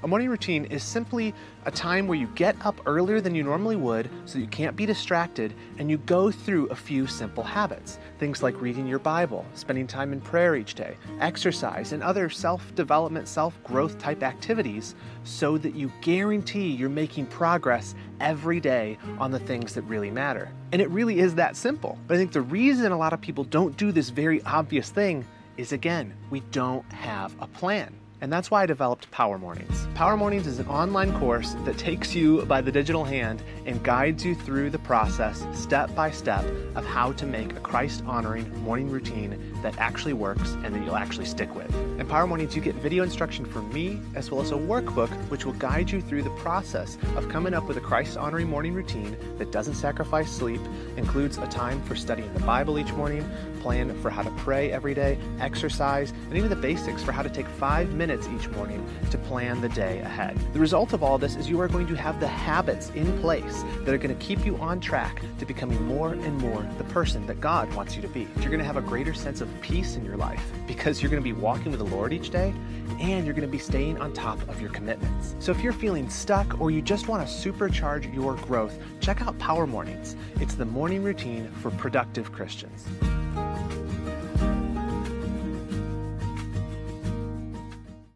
A 0.04 0.08
morning 0.08 0.30
routine 0.30 0.66
is 0.66 0.82
simply 0.82 1.32
a 1.66 1.70
time 1.70 2.08
where 2.08 2.18
you 2.18 2.26
get 2.34 2.56
up 2.66 2.82
earlier 2.88 3.22
than 3.22 3.36
you 3.36 3.44
normally 3.44 3.76
would 3.76 4.10
so 4.26 4.40
you 4.40 4.48
can't 4.48 4.76
be 4.76 4.88
distracted 4.88 5.54
and 5.78 5.92
you 5.92 6.00
go 6.00 6.32
through 6.32 6.66
a 6.70 6.76
few 6.76 7.06
simple 7.06 7.44
habits. 7.44 8.00
Things 8.18 8.42
like 8.42 8.60
reading 8.60 8.88
your 8.88 8.98
Bible, 8.98 9.46
spending 9.54 9.86
time 9.86 10.12
in 10.12 10.20
prayer 10.20 10.56
each 10.56 10.74
day, 10.74 10.98
exercise, 11.20 11.92
and 11.92 12.02
other 12.02 12.32
self 12.32 12.74
development, 12.74 13.28
self 13.28 13.64
growth 13.64 14.00
type 14.00 14.24
activities 14.24 14.96
so 15.24 15.56
that 15.60 15.76
you 15.76 15.92
guarantee 16.02 16.70
you're 16.70 16.90
making 16.90 17.28
progress 17.28 17.94
every 18.20 18.60
day 18.60 18.98
on 19.20 19.30
the 19.30 19.40
things 19.40 19.76
that 19.76 19.84
really 19.84 20.10
matter. 20.10 20.52
And 20.72 20.82
it 20.82 20.90
really 20.90 21.20
is 21.20 21.36
that 21.36 21.56
simple. 21.56 22.00
But 22.08 22.16
I 22.16 22.18
think 22.18 22.32
the 22.32 22.42
reason 22.42 22.92
a 22.92 22.98
lot 22.98 23.14
of 23.14 23.22
people 23.22 23.44
don't 23.44 23.78
do 23.78 23.92
this 23.92 24.10
very 24.10 24.42
obvious 24.46 24.90
thing 24.90 25.26
is 25.58 25.72
again, 25.72 26.14
we 26.30 26.40
don't 26.52 26.90
have 26.92 27.34
a 27.40 27.48
plan. 27.48 27.94
And 28.22 28.32
that's 28.32 28.52
why 28.52 28.62
I 28.62 28.66
developed 28.68 29.10
Power 29.10 29.40
Mornings. 29.40 29.88
Power 29.96 30.16
Mornings 30.16 30.46
is 30.46 30.60
an 30.60 30.68
online 30.68 31.12
course 31.20 31.56
that 31.66 31.80
takes 31.80 32.14
you 32.14 32.46
by 32.46 32.62
the 32.62 32.72
digital 32.72 33.04
hand 33.04 33.42
and 33.66 33.82
guides 33.82 34.24
you 34.24 34.36
through 34.36 34.70
the 34.70 34.78
process, 34.78 35.44
step 35.54 35.94
by 35.96 36.12
step, 36.12 36.46
of 36.76 36.86
how 36.86 37.14
to 37.14 37.26
make 37.26 37.52
a 37.54 37.60
Christ 37.60 38.04
honoring 38.06 38.56
morning 38.64 38.92
routine 38.92 39.56
that 39.64 39.76
actually 39.80 40.14
works 40.14 40.52
and 40.64 40.76
that 40.76 40.86
you'll 40.86 40.98
actually 40.98 41.26
stick 41.26 41.56
with. 41.56 41.74
In 42.00 42.06
Power 42.06 42.28
Mornings, 42.28 42.56
you 42.56 42.62
get 42.62 42.76
video 42.76 43.02
instruction 43.02 43.44
from 43.44 43.74
me, 43.74 44.00
as 44.14 44.30
well 44.30 44.42
as 44.42 44.52
a 44.52 44.56
workbook 44.56 45.10
which 45.30 45.44
will 45.44 45.54
guide 45.54 45.90
you 45.90 46.00
through 46.00 46.22
the 46.22 46.30
process 46.32 47.00
of 47.16 47.28
coming 47.28 47.56
up 47.56 47.64
with 47.64 47.78
a 47.78 47.82
Christ 47.82 48.18
honoring 48.18 48.48
morning 48.48 48.76
routine 48.76 49.18
that 49.40 49.52
doesn't 49.52 49.76
sacrifice 49.76 50.32
sleep, 50.32 50.62
includes 50.96 51.40
a 51.40 51.48
time 51.48 51.82
for 51.86 51.96
studying 51.96 52.32
the 52.36 52.42
Bible 52.42 52.78
each 52.78 52.94
morning, 52.94 53.28
plan 53.62 53.94
for 54.02 54.10
how 54.10 54.24
to 54.24 54.32
pray 54.32 54.72
every 54.72 54.94
day, 54.94 55.18
exercise, 55.40 56.12
and 56.12 56.38
even 56.38 56.50
the 56.50 56.56
basics 56.56 57.04
for 57.04 57.12
how 57.12 57.22
to 57.22 57.30
take 57.30 57.48
five 57.48 57.94
minutes 57.94 58.28
each 58.36 58.50
morning 58.50 58.84
to 59.12 59.18
plan 59.20 59.62
the 59.62 59.70
day 59.70 60.00
ahead. 60.00 60.38
The 60.54 60.60
result 60.60 60.94
of 60.94 61.04
all 61.04 61.18
this 61.18 61.36
is 61.36 61.50
you 61.50 61.62
are 61.62 61.68
going 61.68 61.88
to 61.88 61.96
have 61.96 62.20
the 62.20 62.28
habits 62.28 62.90
in 62.92 63.20
place 63.22 63.64
that 63.82 63.94
are 63.94 63.98
going 63.98 64.18
to 64.18 64.26
keep 64.26 64.46
you 64.46 64.58
on 64.58 64.80
track 64.80 65.22
to 65.40 65.46
becoming 65.46 65.82
more 65.86 66.14
and 66.14 66.38
more 66.40 66.68
the 66.78 66.84
person 66.86 67.26
that 67.28 67.40
God 67.40 67.72
wants 67.76 67.96
you 67.96 68.02
to 68.02 68.08
be. 68.08 68.28
You're 68.38 68.50
going 68.50 68.60
to 68.60 68.66
have 68.66 68.78
a 68.78 68.82
greater 68.82 69.14
sense 69.14 69.42
of 69.42 69.50
peace 69.62 69.96
in 69.96 70.04
your 70.04 70.18
life 70.18 70.44
because 70.66 71.02
you're 71.02 71.12
going 71.12 71.24
to 71.24 71.34
be 71.34 71.40
walking 71.40 71.72
with 71.72 71.80
the 71.80 71.96
Lord 71.96 72.14
each 72.14 72.32
day 72.32 72.54
and 73.00 73.26
you're 73.26 73.36
going 73.36 73.48
to 73.48 73.52
be 73.52 73.58
staying 73.58 74.00
on 74.00 74.14
top 74.14 74.42
of 74.50 74.60
your 74.60 74.72
commitments. 74.72 75.36
So 75.40 75.52
if 75.52 75.62
you're 75.62 75.74
feeling 75.74 76.10
stuck 76.10 76.60
or 76.60 76.72
you 76.72 76.82
just 76.82 77.08
want 77.08 77.28
to 77.28 77.34
supercharge 77.34 78.14
your 78.14 78.36
growth, 78.36 78.78
check 79.00 79.22
out 79.22 79.38
Power 79.40 79.68
Mornings. 79.68 80.16
It's 80.40 80.56
the 80.56 80.66
morning 80.66 81.04
routine 81.04 81.50
for 81.62 81.72
productive 81.72 82.32
Christians. 82.32 82.86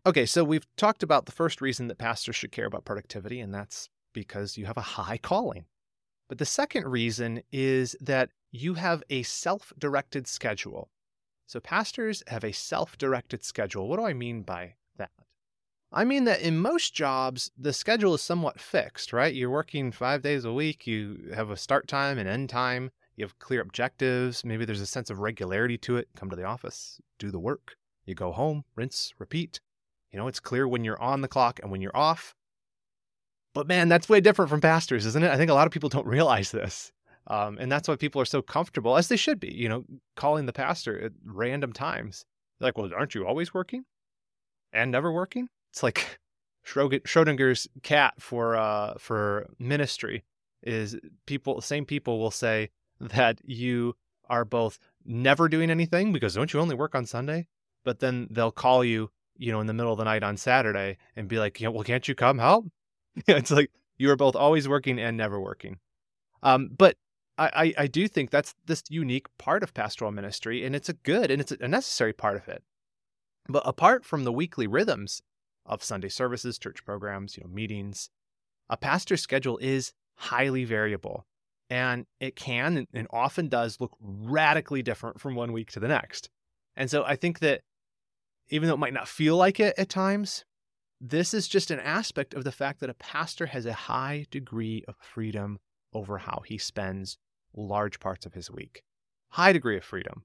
Okay, 0.08 0.28
so 0.28 0.44
we've 0.44 0.68
talked 0.76 1.02
about 1.02 1.26
the 1.26 1.32
first 1.32 1.62
reason 1.62 1.88
that 1.88 1.98
pastors 1.98 2.36
should 2.36 2.52
care 2.52 2.68
about 2.68 2.86
productivity, 2.86 3.40
and 3.40 3.52
that's 3.52 3.90
because 4.14 4.56
you 4.56 4.68
have 4.68 4.78
a 4.78 4.82
high 4.82 5.18
calling. 5.18 5.66
But 6.30 6.38
the 6.38 6.46
second 6.46 6.88
reason 6.88 7.42
is 7.52 7.96
that 8.00 8.30
you 8.52 8.76
have 8.76 9.02
a 9.10 9.24
self 9.24 9.74
directed 9.80 10.28
schedule. 10.28 10.92
So, 11.48 11.60
pastors 11.60 12.22
have 12.28 12.44
a 12.44 12.52
self 12.52 13.00
directed 13.00 13.44
schedule. 13.44 13.88
What 13.88 13.98
do 13.98 14.06
I 14.06 14.14
mean 14.14 14.44
by 14.44 14.76
that? 14.98 15.10
I 15.92 16.06
mean 16.06 16.26
that 16.26 16.42
in 16.42 16.60
most 16.60 16.94
jobs, 16.94 17.50
the 17.58 17.74
schedule 17.74 18.14
is 18.14 18.22
somewhat 18.22 18.60
fixed, 18.60 19.12
right? 19.12 19.34
You're 19.34 19.50
working 19.50 19.92
five 19.92 20.22
days 20.22 20.46
a 20.46 20.54
week, 20.54 20.86
you 20.86 21.32
have 21.34 21.50
a 21.50 21.58
start 21.58 21.88
time 21.88 22.20
and 22.20 22.30
end 22.30 22.52
time, 22.52 22.92
you 23.16 23.26
have 23.26 23.40
clear 23.40 23.62
objectives, 23.62 24.46
maybe 24.46 24.66
there's 24.66 24.82
a 24.82 24.86
sense 24.86 25.10
of 25.10 25.20
regularity 25.20 25.80
to 25.80 25.98
it. 25.98 26.10
Come 26.16 26.30
to 26.30 26.36
the 26.36 26.44
office, 26.44 27.02
do 27.18 27.32
the 27.32 27.40
work, 27.40 27.76
you 28.06 28.14
go 28.14 28.32
home, 28.32 28.66
rinse, 28.76 29.12
repeat. 29.18 29.62
You 30.16 30.22
know, 30.22 30.30
it's 30.30 30.40
clear 30.40 30.66
when 30.66 30.86
you're 30.86 31.02
on 31.02 31.20
the 31.20 31.28
clock 31.28 31.60
and 31.62 31.70
when 31.70 31.82
you're 31.82 31.96
off. 31.96 32.34
But 33.54 33.68
man, 33.68 33.90
that's 33.90 34.08
way 34.08 34.22
different 34.22 34.48
from 34.50 34.62
pastors, 34.62 35.06
isn't 35.06 35.22
it? 35.22 35.30
I 35.30 35.36
think 35.36 35.52
a 35.52 35.54
lot 35.54 35.68
of 35.68 35.74
people 35.74 35.90
don't 35.90 36.08
realize 36.08 36.52
this. 36.52 36.94
Um, 37.28 37.58
and 37.60 37.70
that's 37.70 37.90
why 37.90 37.98
people 37.98 38.22
are 38.22 38.26
so 38.26 38.42
comfortable, 38.42 38.96
as 38.96 39.10
they 39.10 39.18
should 39.18 39.42
be, 39.42 39.54
you 39.54 39.68
know, 39.68 39.84
calling 40.16 40.46
the 40.46 40.54
pastor 40.54 40.98
at 41.04 41.12
random 41.26 41.74
times. 41.74 42.24
They're 42.58 42.68
like, 42.68 42.78
well, 42.78 42.92
aren't 42.98 43.14
you 43.14 43.28
always 43.28 43.54
working 43.54 43.84
and 44.72 44.90
never 44.90 45.12
working? 45.12 45.50
It's 45.74 45.84
like 45.84 46.18
Schrodinger's 46.66 47.68
cat 47.84 48.14
for 48.18 48.56
uh, 48.56 48.94
for 48.98 49.50
ministry 49.60 50.24
is 50.64 50.98
people. 51.26 51.60
Same 51.60 51.86
people 51.86 52.20
will 52.20 52.32
say 52.32 52.70
that 53.02 53.42
you 53.44 53.98
are 54.30 54.46
both 54.46 54.80
never 55.04 55.50
doing 55.50 55.70
anything 55.70 56.14
because 56.14 56.36
don't 56.36 56.54
you 56.54 56.62
only 56.62 56.76
work 56.76 56.96
on 56.96 57.06
Sunday? 57.06 57.48
But 57.84 58.00
then 58.00 58.30
they'll 58.32 58.54
call 58.54 58.82
you 58.86 59.12
you 59.38 59.52
know, 59.52 59.60
in 59.60 59.68
the 59.68 59.74
middle 59.74 59.92
of 59.92 59.98
the 59.98 60.04
night 60.04 60.24
on 60.24 60.38
Saturday 60.38 60.98
and 61.16 61.28
be 61.28 61.40
like, 61.40 61.60
well, 61.62 61.84
can't 61.84 62.08
you 62.08 62.16
come 62.16 62.40
help? 62.40 62.66
it's 63.28 63.52
like 63.52 63.72
you 63.98 64.10
are 64.12 64.16
both 64.16 64.36
always 64.36 64.68
working 64.68 65.00
and 65.00 65.18
never 65.18 65.40
working. 65.40 65.78
Um, 66.44 66.70
but 66.76 66.98
I, 67.38 67.50
I, 67.54 67.84
I 67.84 67.88
do 67.88 68.08
think 68.08 68.30
that's 68.30 68.54
this 68.66 68.84
unique 68.90 69.28
part 69.38 69.64
of 69.64 69.74
pastoral 69.74 70.12
ministry, 70.12 70.66
and 70.66 70.76
it's 70.76 70.90
a 70.90 70.94
good 70.94 71.32
and 71.32 71.42
it's 71.42 71.52
a 71.52 71.68
necessary 71.68 72.14
part 72.14 72.38
of 72.38 72.48
it. 72.48 72.64
But 73.48 73.64
apart 73.66 74.06
from 74.06 74.24
the 74.24 74.34
weekly 74.34 74.68
rhythms 74.68 75.22
of 75.66 75.84
Sunday 75.84 76.10
services, 76.10 76.58
church 76.58 76.86
programs, 76.86 77.38
you 77.38 77.44
know, 77.44 77.50
meetings, 77.50 78.10
a 78.70 78.78
pastor's 78.78 79.22
schedule 79.22 79.58
is 79.60 79.94
highly 80.16 80.64
variable, 80.64 81.26
and 81.70 82.06
it 82.20 82.36
can 82.36 82.88
and 82.94 83.08
often 83.12 83.50
does 83.50 83.80
look 83.80 83.96
radically 84.00 84.82
different 84.82 85.20
from 85.20 85.36
one 85.36 85.52
week 85.52 85.72
to 85.72 85.80
the 85.80 85.88
next. 85.88 86.30
And 86.76 86.90
so 86.90 87.04
I 87.04 87.16
think 87.16 87.40
that 87.40 87.62
even 88.50 88.68
though 88.68 88.76
it 88.76 88.80
might 88.80 88.94
not 88.94 89.08
feel 89.08 89.38
like 89.38 89.60
it 89.60 89.74
at 89.78 89.90
times, 89.90 90.46
this 91.02 91.34
is 91.34 91.48
just 91.48 91.72
an 91.72 91.80
aspect 91.80 92.34
of 92.34 92.44
the 92.44 92.52
fact 92.52 92.80
that 92.80 92.90
a 92.90 92.96
pastor 92.96 93.48
has 93.48 93.66
a 93.66 93.74
high 93.74 94.26
degree 94.32 94.84
of 94.88 94.96
freedom 95.00 95.60
over 95.94 96.20
how 96.20 96.42
he 96.46 96.58
spends 96.58 97.18
large 97.54 98.00
parts 98.00 98.26
of 98.26 98.34
his 98.34 98.52
week. 98.52 98.84
High 99.30 99.54
degree 99.54 99.78
of 99.78 99.84
freedom. 99.84 100.24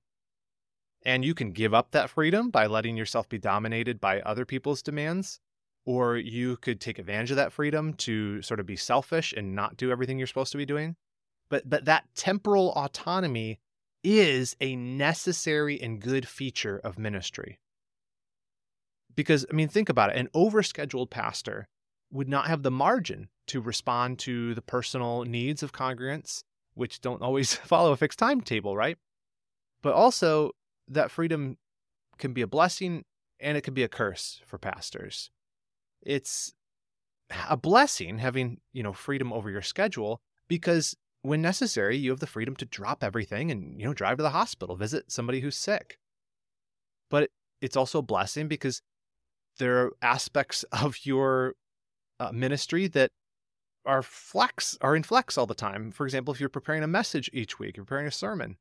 And 1.05 1.25
you 1.25 1.35
can 1.35 1.53
give 1.53 1.73
up 1.73 1.93
that 1.93 2.11
freedom 2.11 2.51
by 2.51 2.67
letting 2.67 2.97
yourself 2.97 3.29
be 3.29 3.39
dominated 3.39 4.01
by 4.01 4.21
other 4.21 4.45
people's 4.45 4.83
demands, 4.83 5.41
or 5.87 6.17
you 6.17 6.57
could 6.59 6.81
take 6.81 6.99
advantage 6.99 7.31
of 7.31 7.37
that 7.37 7.53
freedom 7.53 7.95
to 7.95 8.43
sort 8.43 8.61
of 8.61 8.67
be 8.67 8.77
selfish 8.77 9.33
and 9.33 9.55
not 9.55 9.77
do 9.77 9.91
everything 9.91 10.19
you're 10.19 10.27
supposed 10.27 10.53
to 10.53 10.59
be 10.59 10.67
doing. 10.67 10.97
But 11.49 11.69
but 11.69 11.87
that 11.87 12.05
temporal 12.15 12.73
autonomy 12.73 13.59
is 14.05 14.57
a 14.61 14.77
necessary 14.77 15.81
and 15.81 16.01
good 16.01 16.29
feature 16.29 16.79
of 16.85 16.99
ministry. 16.99 17.59
Because, 19.21 19.45
I 19.51 19.55
mean, 19.55 19.69
think 19.69 19.91
about 19.91 20.11
it 20.11 20.17
an 20.17 20.29
overscheduled 20.35 21.11
pastor 21.11 21.69
would 22.11 22.29
not 22.29 22.47
have 22.47 22.63
the 22.63 22.71
margin 22.71 23.29
to 23.49 23.61
respond 23.61 24.19
to 24.21 24.55
the 24.55 24.63
personal 24.63 25.25
needs 25.25 25.63
of 25.63 25.73
congregants, 25.73 26.43
which 26.73 27.03
don't 27.03 27.21
always 27.21 27.55
follow 27.73 27.93
a 27.93 27.97
fixed 27.99 28.19
timetable, 28.19 28.75
right? 28.75 28.97
But 29.83 29.93
also, 29.93 30.53
that 30.89 31.11
freedom 31.11 31.59
can 32.17 32.33
be 32.33 32.41
a 32.41 32.47
blessing 32.47 33.05
and 33.39 33.59
it 33.59 33.61
can 33.63 33.75
be 33.75 33.83
a 33.83 33.89
curse 33.89 34.41
for 34.47 34.57
pastors. 34.57 35.31
It's 36.01 36.55
a 37.49 37.59
blessing 37.59 38.19
having, 38.19 38.61
you 38.73 38.83
know, 38.83 38.95
freedom 38.95 39.35
over 39.35 39.51
your 39.51 39.63
schedule 39.63 40.23
because 40.49 40.97
when 41.21 41.43
necessary, 41.43 41.99
you 41.99 42.11
have 42.11 42.21
the 42.21 42.27
freedom 42.27 42.57
to 42.57 42.65
drop 42.65 43.05
everything 43.05 43.51
and, 43.51 43.79
you 43.79 43.87
know, 43.87 43.93
drive 43.93 44.17
to 44.17 44.23
the 44.23 44.31
hospital, 44.31 44.77
visit 44.77 45.13
somebody 45.13 45.41
who's 45.41 45.57
sick. 45.57 45.99
But 47.11 47.31
it's 47.61 47.77
also 47.77 47.99
a 47.99 48.03
blessing 48.03 48.49
because 48.49 48.81
there 49.61 49.79
are 49.79 49.93
aspects 50.03 50.65
of 50.73 50.99
your 51.05 51.55
uh, 52.19 52.33
ministry 52.33 52.89
that 52.89 53.11
are 53.87 54.03
flex 54.03 54.77
are 54.81 54.97
in 54.97 55.03
flex 55.03 55.39
all 55.39 55.47
the 55.47 55.55
time. 55.55 55.91
For 55.93 56.05
example, 56.05 56.35
if 56.35 56.41
you're 56.41 56.49
preparing 56.49 56.83
a 56.83 56.89
message 56.89 57.31
each 57.33 57.59
week, 57.59 57.77
you're 57.77 57.87
preparing 57.87 58.09
a 58.09 58.13
sermon, 58.13 58.57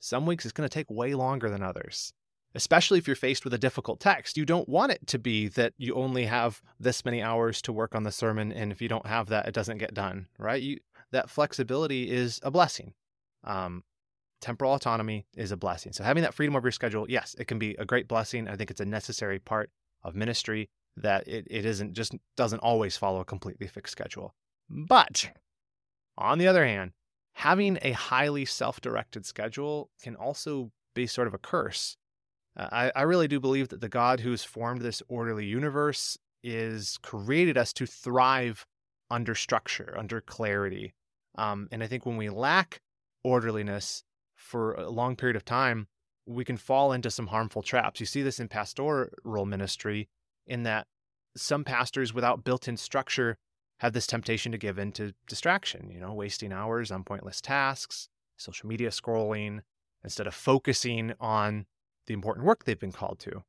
some 0.00 0.26
weeks 0.26 0.44
it's 0.44 0.52
going 0.52 0.68
to 0.68 0.72
take 0.72 0.90
way 0.90 1.14
longer 1.14 1.50
than 1.50 1.62
others. 1.62 2.12
Especially 2.54 2.98
if 2.98 3.06
you're 3.06 3.14
faced 3.14 3.44
with 3.44 3.52
a 3.52 3.58
difficult 3.58 4.00
text, 4.00 4.38
you 4.38 4.46
don't 4.46 4.68
want 4.68 4.90
it 4.90 5.06
to 5.06 5.18
be 5.18 5.48
that 5.48 5.74
you 5.76 5.94
only 5.94 6.24
have 6.24 6.62
this 6.80 7.04
many 7.04 7.22
hours 7.22 7.60
to 7.62 7.72
work 7.72 7.94
on 7.94 8.04
the 8.04 8.10
sermon, 8.10 8.50
and 8.52 8.72
if 8.72 8.80
you 8.80 8.88
don't 8.88 9.06
have 9.06 9.28
that, 9.28 9.46
it 9.46 9.54
doesn't 9.54 9.78
get 9.78 9.92
done. 9.92 10.26
Right? 10.38 10.62
You 10.62 10.78
that 11.12 11.30
flexibility 11.30 12.10
is 12.10 12.40
a 12.42 12.50
blessing. 12.50 12.94
Um, 13.44 13.84
temporal 14.40 14.74
autonomy 14.74 15.26
is 15.36 15.52
a 15.52 15.56
blessing. 15.56 15.92
So 15.92 16.04
having 16.04 16.22
that 16.22 16.34
freedom 16.34 16.56
over 16.56 16.66
your 16.66 16.72
schedule, 16.72 17.06
yes, 17.08 17.34
it 17.38 17.46
can 17.46 17.58
be 17.58 17.74
a 17.78 17.84
great 17.84 18.08
blessing. 18.08 18.48
I 18.48 18.56
think 18.56 18.70
it's 18.70 18.80
a 18.80 18.86
necessary 18.86 19.38
part 19.38 19.70
of 20.02 20.14
ministry 20.14 20.68
that 20.96 21.26
it, 21.28 21.46
it 21.50 21.64
isn't 21.64 21.94
just 21.94 22.14
doesn't 22.36 22.60
always 22.60 22.96
follow 22.96 23.20
a 23.20 23.24
completely 23.24 23.66
fixed 23.66 23.92
schedule. 23.92 24.34
But 24.68 25.30
on 26.16 26.38
the 26.38 26.48
other 26.48 26.66
hand, 26.66 26.92
having 27.34 27.78
a 27.82 27.92
highly 27.92 28.44
self-directed 28.44 29.24
schedule 29.24 29.90
can 30.02 30.16
also 30.16 30.72
be 30.94 31.06
sort 31.06 31.28
of 31.28 31.34
a 31.34 31.38
curse. 31.38 31.96
Uh, 32.56 32.68
I, 32.72 32.92
I 32.96 33.02
really 33.02 33.28
do 33.28 33.38
believe 33.38 33.68
that 33.68 33.80
the 33.80 33.88
God 33.88 34.20
who's 34.20 34.42
formed 34.42 34.80
this 34.80 35.02
orderly 35.08 35.46
universe 35.46 36.18
is 36.42 36.98
created 37.02 37.56
us 37.56 37.72
to 37.74 37.86
thrive 37.86 38.66
under 39.10 39.34
structure, 39.34 39.94
under 39.96 40.20
clarity. 40.20 40.94
Um, 41.36 41.68
and 41.70 41.82
I 41.82 41.86
think 41.86 42.04
when 42.04 42.16
we 42.16 42.28
lack 42.28 42.80
orderliness 43.22 44.02
for 44.34 44.74
a 44.74 44.90
long 44.90 45.16
period 45.16 45.36
of 45.36 45.44
time, 45.44 45.86
we 46.28 46.44
can 46.44 46.58
fall 46.58 46.92
into 46.92 47.10
some 47.10 47.28
harmful 47.28 47.62
traps. 47.62 48.00
You 48.00 48.06
see 48.06 48.22
this 48.22 48.38
in 48.38 48.48
pastoral 48.48 49.46
ministry 49.46 50.08
in 50.46 50.62
that 50.64 50.86
some 51.36 51.64
pastors 51.64 52.12
without 52.12 52.44
built 52.44 52.68
in 52.68 52.76
structure 52.76 53.38
have 53.80 53.92
this 53.92 54.06
temptation 54.06 54.52
to 54.52 54.58
give 54.58 54.78
in 54.78 54.92
to 54.92 55.14
distraction, 55.26 55.90
you 55.90 56.00
know, 56.00 56.12
wasting 56.12 56.52
hours 56.52 56.90
on 56.90 57.04
pointless 57.04 57.40
tasks, 57.40 58.08
social 58.36 58.68
media 58.68 58.90
scrolling, 58.90 59.60
instead 60.04 60.26
of 60.26 60.34
focusing 60.34 61.14
on 61.18 61.64
the 62.06 62.14
important 62.14 62.44
work 62.44 62.64
they've 62.64 62.78
been 62.78 62.92
called 62.92 63.18
to. 63.20 63.42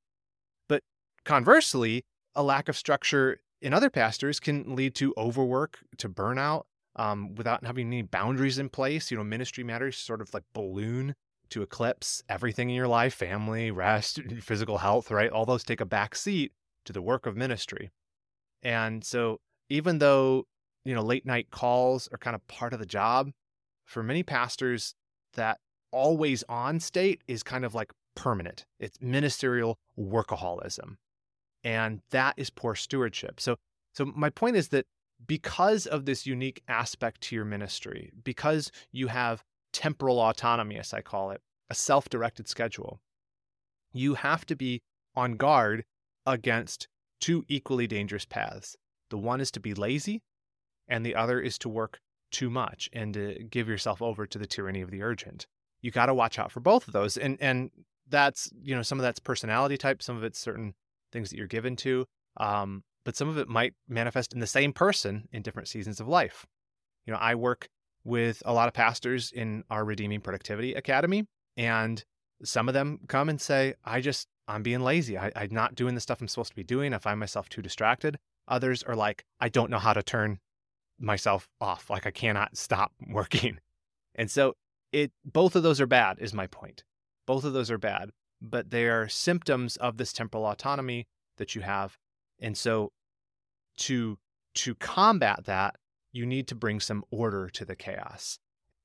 But 0.67 0.83
conversely, 1.25 2.05
a 2.35 2.43
lack 2.43 2.69
of 2.69 2.77
structure 2.77 3.39
in 3.61 3.73
other 3.73 3.89
pastors 3.89 4.39
can 4.39 4.75
lead 4.75 4.95
to 4.95 5.13
overwork, 5.17 5.79
to 5.97 6.07
burnout, 6.07 6.63
um, 6.95 7.35
without 7.35 7.65
having 7.65 7.87
any 7.87 8.03
boundaries 8.03 8.57
in 8.57 8.69
place. 8.69 9.11
You 9.11 9.17
know, 9.17 9.23
ministry 9.23 9.63
matters 9.63 9.97
sort 9.97 10.21
of 10.21 10.33
like 10.33 10.43
balloon 10.53 11.15
to 11.49 11.61
eclipse 11.61 12.23
everything 12.29 12.69
in 12.69 12.75
your 12.75 12.87
life 12.87 13.13
family, 13.13 13.71
rest, 13.71 14.19
physical 14.41 14.79
health, 14.79 15.11
right? 15.11 15.31
All 15.31 15.45
those 15.45 15.63
take 15.63 15.81
a 15.81 15.85
back 15.85 16.15
seat 16.15 16.51
to 16.85 16.93
the 16.93 17.01
work 17.01 17.25
of 17.25 17.35
ministry. 17.35 17.91
And 18.63 19.03
so, 19.03 19.39
even 19.69 19.99
though, 19.99 20.45
you 20.83 20.95
know, 20.95 21.01
late 21.01 21.25
night 21.25 21.51
calls 21.51 22.09
are 22.11 22.17
kind 22.17 22.35
of 22.35 22.45
part 22.47 22.73
of 22.73 22.79
the 22.79 22.85
job, 22.85 23.31
for 23.85 24.03
many 24.03 24.23
pastors, 24.23 24.93
that 25.33 25.59
always 25.91 26.43
on 26.49 26.79
state 26.79 27.21
is 27.27 27.43
kind 27.43 27.65
of 27.65 27.73
like 27.73 27.91
permanent. 28.15 28.65
It's 28.79 28.99
ministerial 29.01 29.79
workaholism. 29.97 30.97
And 31.63 32.01
that 32.11 32.35
is 32.37 32.49
poor 32.49 32.75
stewardship. 32.75 33.39
So 33.39 33.57
so 33.93 34.05
my 34.05 34.29
point 34.29 34.55
is 34.55 34.69
that 34.69 34.85
because 35.25 35.85
of 35.85 36.05
this 36.05 36.25
unique 36.25 36.61
aspect 36.67 37.21
to 37.21 37.35
your 37.35 37.45
ministry, 37.45 38.11
because 38.23 38.71
you 38.91 39.07
have 39.07 39.43
temporal 39.73 40.19
autonomy 40.19 40.77
as 40.77 40.93
I 40.93 41.01
call 41.01 41.31
it, 41.31 41.41
a 41.69 41.75
self-directed 41.75 42.47
schedule, 42.47 43.01
you 43.91 44.15
have 44.15 44.45
to 44.47 44.55
be 44.55 44.81
on 45.15 45.37
guard 45.37 45.83
against 46.25 46.87
two 47.19 47.43
equally 47.47 47.87
dangerous 47.87 48.25
paths. 48.25 48.75
The 49.09 49.17
one 49.17 49.41
is 49.41 49.51
to 49.51 49.59
be 49.59 49.73
lazy 49.73 50.21
and 50.87 51.05
the 51.05 51.15
other 51.15 51.39
is 51.39 51.57
to 51.59 51.69
work 51.69 51.99
too 52.31 52.49
much 52.49 52.89
and 52.93 53.13
to 53.13 53.43
give 53.49 53.67
yourself 53.67 54.01
over 54.01 54.25
to 54.27 54.37
the 54.37 54.45
tyranny 54.45 54.81
of 54.81 54.91
the 54.91 55.01
urgent. 55.01 55.47
You 55.81 55.91
got 55.91 56.07
to 56.07 56.13
watch 56.13 56.37
out 56.37 56.51
for 56.51 56.59
both 56.59 56.87
of 56.87 56.93
those. 56.93 57.17
And 57.17 57.37
and 57.41 57.71
that's, 58.07 58.51
you 58.61 58.75
know, 58.75 58.81
some 58.81 58.99
of 58.99 59.03
that's 59.03 59.19
personality 59.19 59.77
type, 59.77 60.01
some 60.01 60.17
of 60.17 60.23
it's 60.23 60.39
certain 60.39 60.73
things 61.11 61.29
that 61.29 61.37
you're 61.37 61.47
given 61.47 61.75
to. 61.77 62.05
Um, 62.37 62.83
but 63.03 63.15
some 63.15 63.29
of 63.29 63.37
it 63.37 63.47
might 63.47 63.73
manifest 63.87 64.33
in 64.33 64.39
the 64.39 64.47
same 64.47 64.73
person 64.73 65.27
in 65.31 65.41
different 65.41 65.67
seasons 65.67 65.99
of 65.99 66.07
life. 66.07 66.45
You 67.05 67.13
know, 67.13 67.19
I 67.19 67.35
work 67.35 67.67
with 68.03 68.41
a 68.45 68.53
lot 68.53 68.67
of 68.67 68.73
pastors 68.73 69.31
in 69.31 69.63
our 69.69 69.85
Redeeming 69.85 70.21
Productivity 70.21 70.73
Academy, 70.73 71.25
and 71.57 72.03
some 72.43 72.67
of 72.67 72.73
them 72.73 72.99
come 73.07 73.29
and 73.29 73.39
say, 73.39 73.73
I 73.83 74.01
just, 74.01 74.27
I'm 74.47 74.63
being 74.63 74.81
lazy. 74.81 75.17
I, 75.17 75.31
I'm 75.35 75.53
not 75.53 75.75
doing 75.75 75.95
the 75.95 76.01
stuff 76.01 76.21
I'm 76.21 76.27
supposed 76.27 76.51
to 76.51 76.55
be 76.55 76.63
doing. 76.63 76.93
I 76.93 76.97
find 76.97 77.19
myself 77.19 77.49
too 77.49 77.61
distracted. 77.61 78.17
Others 78.47 78.83
are 78.83 78.95
like, 78.95 79.25
I 79.39 79.49
don't 79.49 79.69
know 79.69 79.79
how 79.79 79.93
to 79.93 80.01
turn 80.01 80.39
myself 80.99 81.47
off. 81.61 81.89
Like 81.89 82.05
I 82.05 82.11
cannot 82.11 82.57
stop 82.57 82.91
working. 83.09 83.59
And 84.15 84.29
so 84.29 84.55
it 84.91 85.11
both 85.23 85.55
of 85.55 85.63
those 85.63 85.79
are 85.79 85.87
bad 85.87 86.17
is 86.19 86.33
my 86.33 86.47
point. 86.47 86.83
Both 87.25 87.43
of 87.43 87.53
those 87.53 87.69
are 87.69 87.77
bad, 87.77 88.09
but 88.41 88.71
they 88.71 88.87
are 88.87 89.07
symptoms 89.07 89.77
of 89.77 89.97
this 89.97 90.13
temporal 90.13 90.45
autonomy 90.45 91.07
that 91.37 91.55
you 91.55 91.61
have. 91.61 91.97
And 92.39 92.57
so 92.57 92.91
to 93.77 94.17
to 94.55 94.75
combat 94.75 95.45
that, 95.45 95.75
you 96.11 96.25
need 96.25 96.47
to 96.47 96.55
bring 96.55 96.79
some 96.79 97.03
order 97.11 97.49
to 97.49 97.65
the 97.65 97.75
chaos. 97.75 98.39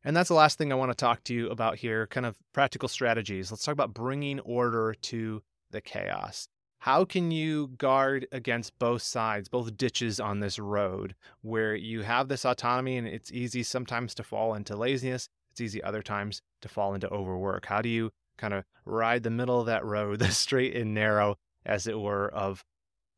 And 0.05 0.15
that's 0.15 0.29
the 0.29 0.35
last 0.35 0.59
thing 0.59 0.71
I 0.71 0.77
want 0.77 0.91
to 0.91 0.97
talk 0.97 1.25
to 1.25 1.35
you 1.35 1.49
about 1.49 1.77
here, 1.77 2.07
kind 2.07 2.27
of 2.27 2.37
practical 2.53 2.89
strategies. 2.89 3.51
Let's 3.51 3.65
talk 3.65 3.73
about 3.73 3.95
bringing 3.95 4.41
order 4.41 4.95
to 5.03 5.43
the 5.71 5.81
chaos. 5.81 6.49
How 6.79 7.07
can 7.07 7.31
you 7.31 7.69
guard 7.79 8.27
against 8.31 8.79
both 8.79 9.01
sides, 9.01 9.49
both 9.49 9.79
ditches 9.79 10.21
on 10.21 10.41
this 10.41 10.59
road 10.59 11.15
where 11.41 11.75
you 11.75 12.03
have 12.03 12.29
this 12.29 12.45
autonomy 12.45 12.99
and 12.99 13.07
it's 13.07 13.33
easy 13.33 13.63
sometimes 13.63 14.15
to 14.17 14.23
fall 14.23 14.53
into 14.53 14.77
laziness, 14.77 15.31
it's 15.51 15.63
easy 15.63 15.83
other 15.83 16.03
times 16.03 16.43
to 16.61 16.69
fall 16.69 16.93
into 16.93 17.09
overwork? 17.09 17.65
How 17.65 17.81
do 17.81 17.89
you 17.89 18.11
kind 18.37 18.53
of 18.53 18.65
ride 18.85 19.23
the 19.23 19.31
middle 19.31 19.61
of 19.61 19.67
that 19.67 19.87
road, 19.87 20.19
the 20.19 20.31
straight 20.31 20.77
and 20.77 20.93
narrow, 20.93 21.39
as 21.65 21.87
it 21.87 21.99
were, 21.99 22.29
of 22.29 22.63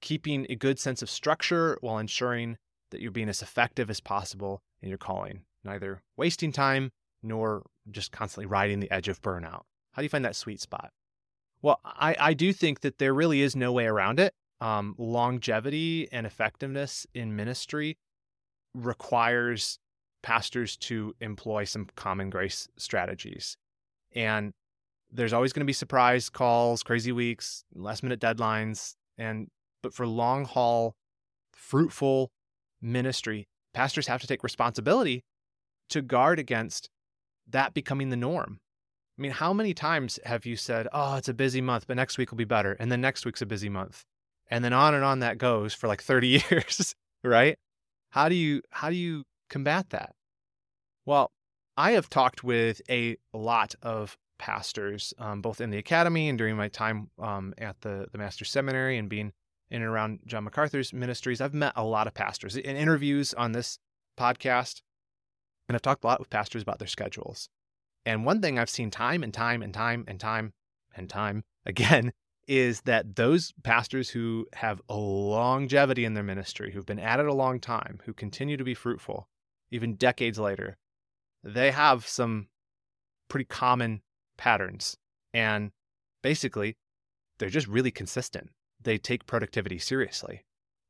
keeping 0.01 0.47
a 0.49 0.55
good 0.55 0.79
sense 0.79 1.03
of 1.03 1.11
structure 1.11 1.77
while 1.81 1.99
ensuring 1.99 2.59
that 2.91 3.01
you're 3.01 3.11
being 3.11 3.29
as 3.29 3.43
effective 3.43 3.91
as 3.91 4.01
possible 4.01 4.63
in 4.83 4.89
your 4.89 4.99
calling, 4.99 5.43
neither 5.65 6.03
wasting 6.17 6.53
time 6.53 6.91
nor 7.23 7.65
just 7.91 8.13
constantly 8.13 8.47
riding 8.47 8.81
the 8.81 8.91
edge 8.91 9.09
of 9.09 9.21
burnout. 9.23 9.63
How 9.93 10.01
do 10.01 10.05
you 10.05 10.09
find 10.09 10.25
that 10.25 10.37
sweet 10.37 10.61
spot? 10.61 10.91
Well, 11.63 11.81
I, 11.85 12.17
I 12.19 12.35
do 12.35 12.53
think 12.53 12.81
that 12.81 12.99
there 12.99 13.15
really 13.15 13.41
is 13.41 13.57
no 13.57 13.73
way 13.73 13.87
around 13.87 14.21
it. 14.21 14.35
Um, 14.61 14.95
longevity 14.99 16.09
and 16.13 16.27
effectiveness 16.27 17.07
in 17.15 17.37
ministry 17.37 17.99
requires 18.75 19.79
pastors 20.23 20.77
to 20.77 21.15
employ 21.21 21.65
some 21.65 21.89
common 21.95 22.31
grace 22.31 22.69
strategies. 22.77 23.57
And 24.15 24.53
there's 25.11 25.33
always 25.33 25.53
going 25.53 25.61
to 25.61 25.67
be 25.67 25.73
surprise 25.73 26.29
calls, 26.29 26.83
crazy 26.83 27.13
weeks, 27.13 27.65
last 27.75 28.03
minute 28.03 28.21
deadlines. 28.21 28.95
And 29.19 29.49
but 29.83 29.95
for 29.95 30.07
long 30.07 30.45
haul, 30.45 30.95
fruitful 31.55 32.31
ministry, 32.87 33.47
pastors 33.75 34.07
have 34.07 34.21
to 34.21 34.27
take 34.27 34.43
responsibility 34.43 35.25
to 35.91 36.03
guard 36.03 36.39
against 36.39 36.89
that 37.49 37.75
becoming 37.75 38.11
the 38.11 38.17
norm. 38.17 38.59
I 39.19 39.23
mean, 39.23 39.33
how 39.33 39.53
many 39.53 39.73
times 39.73 40.19
have 40.25 40.45
you 40.45 40.57
said, 40.57 40.89
oh, 40.93 41.17
it's 41.17 41.29
a 41.29 41.35
busy 41.35 41.61
month, 41.61 41.87
but 41.87 41.97
next 41.97 42.19
week 42.19 42.31
will 42.31 42.39
be 42.39 42.45
better. 42.45 42.73
And 42.79 42.93
then 42.93 43.01
next 43.01 43.25
week's 43.25 43.43
a 43.43 43.47
busy 43.47 43.69
month. 43.69 44.05
And 44.49 44.65
then 44.65 44.73
on 44.73 44.95
and 44.95 45.05
on 45.05 45.21
that 45.21 45.39
goes 45.39 45.75
for 45.75 45.89
like 45.89 46.03
30 46.03 46.43
years, 46.51 46.95
right? 47.25 47.57
How 48.11 48.29
do 48.29 48.35
you 48.35 48.63
how 48.71 48.91
do 48.91 48.97
you 48.97 49.25
combat 49.51 49.91
that? 49.91 50.13
Well, 51.05 51.31
I 51.77 51.93
have 51.93 52.09
talked 52.09 52.45
with 52.45 52.81
a 52.91 53.17
lot 53.33 53.75
of 53.83 54.17
pastors, 54.39 55.15
um, 55.19 55.41
both 55.41 55.61
in 55.61 55.71
the 55.71 55.79
academy 55.79 56.29
and 56.29 56.39
during 56.39 56.57
my 56.57 56.69
time 56.69 57.09
um, 57.19 57.55
at 57.59 57.81
the 57.81 58.07
the 58.13 58.19
master's 58.19 58.51
seminary 58.51 58.99
and 58.99 59.09
being 59.09 59.33
in 59.71 59.83
and 59.83 59.91
around 59.91 60.21
John 60.27 60.45
MacArthur's 60.45 60.93
ministries. 60.93 61.41
I've 61.41 61.55
met 61.55 61.73
a 61.77 61.85
lot 61.85 62.07
of 62.07 62.15
pastors 62.15 62.57
in 62.57 62.77
interviews 62.77 63.35
on 63.35 63.53
this 63.53 63.79
podcast, 64.19 64.83
and 65.69 65.75
I've 65.75 65.83
talked 65.83 66.05
a 66.05 66.07
lot 66.07 66.21
with 66.21 66.31
pastors 66.31 66.63
about 66.63 66.79
their 66.79 66.89
schedules. 66.89 67.49
And 68.05 68.25
one 68.25 68.41
thing 68.41 68.59
I've 68.59 68.71
seen 68.71 68.91
time 68.91 69.23
and 69.23 69.35
time 69.35 69.63
and 69.63 69.75
time 69.75 70.05
and 70.07 70.21
time 70.21 70.53
and 70.95 71.09
time 71.11 71.45
again 71.67 72.13
is 72.47 72.83
that 72.83 73.17
those 73.17 73.53
pastors 73.65 74.09
who 74.11 74.47
have 74.53 74.81
a 74.89 74.95
longevity 74.95 76.05
in 76.05 76.15
their 76.15 76.23
ministry, 76.23 76.71
who've 76.71 76.87
been 76.87 77.01
at 77.01 77.19
it 77.19 77.27
a 77.27 77.35
long 77.35 77.59
time, 77.59 77.99
who 78.05 78.13
continue 78.13 78.57
to 78.57 78.63
be 78.63 78.75
fruitful, 78.75 79.29
even 79.73 79.97
decades 79.97 80.39
later, 80.39 80.77
they 81.43 81.73
have 81.73 82.07
some 82.07 82.47
pretty 83.29 83.47
common 83.47 84.01
patterns. 84.39 84.97
And 85.35 85.73
basically, 86.23 86.77
they're 87.39 87.51
just 87.51 87.67
really 87.67 87.91
consistent. 87.91 88.51
They 88.87 88.99
take 88.99 89.27
productivity 89.27 89.79
seriously. 89.79 90.45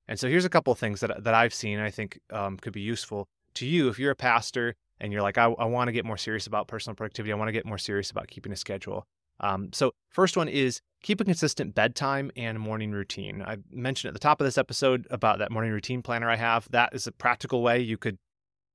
And 0.06 0.20
so 0.20 0.28
here's 0.28 0.44
a 0.44 0.50
couple 0.50 0.72
of 0.72 0.78
things 0.78 1.00
that, 1.00 1.24
that 1.24 1.34
I've 1.34 1.54
seen 1.54 1.80
I 1.80 1.90
think 1.90 2.20
um, 2.30 2.58
could 2.58 2.74
be 2.74 2.82
useful 2.82 3.26
to 3.54 3.66
you 3.66 3.88
if 3.88 3.98
you're 3.98 4.12
a 4.12 4.16
pastor 4.16 4.74
and 5.00 5.12
you're 5.12 5.22
like, 5.22 5.38
I, 5.38 5.46
I 5.46 5.64
want 5.64 5.88
to 5.88 5.92
get 5.92 6.04
more 6.04 6.18
serious 6.18 6.46
about 6.46 6.68
personal 6.68 6.94
productivity. 6.94 7.32
I 7.32 7.36
want 7.36 7.48
to 7.48 7.52
get 7.52 7.64
more 7.64 7.78
serious 7.78 8.10
about 8.10 8.28
keeping 8.28 8.52
a 8.52 8.56
schedule. 8.56 9.06
Um, 9.40 9.70
so, 9.72 9.92
first 10.10 10.36
one 10.36 10.48
is 10.48 10.80
keep 11.02 11.20
a 11.20 11.24
consistent 11.24 11.74
bedtime 11.74 12.30
and 12.36 12.60
morning 12.60 12.92
routine. 12.92 13.42
I 13.42 13.56
mentioned 13.70 14.08
at 14.08 14.14
the 14.14 14.20
top 14.20 14.40
of 14.40 14.44
this 14.44 14.58
episode 14.58 15.06
about 15.10 15.38
that 15.38 15.50
morning 15.50 15.72
routine 15.72 16.02
planner 16.02 16.30
I 16.30 16.36
have. 16.36 16.68
That 16.70 16.94
is 16.94 17.06
a 17.06 17.12
practical 17.12 17.62
way 17.62 17.80
you 17.80 17.98
could 17.98 18.18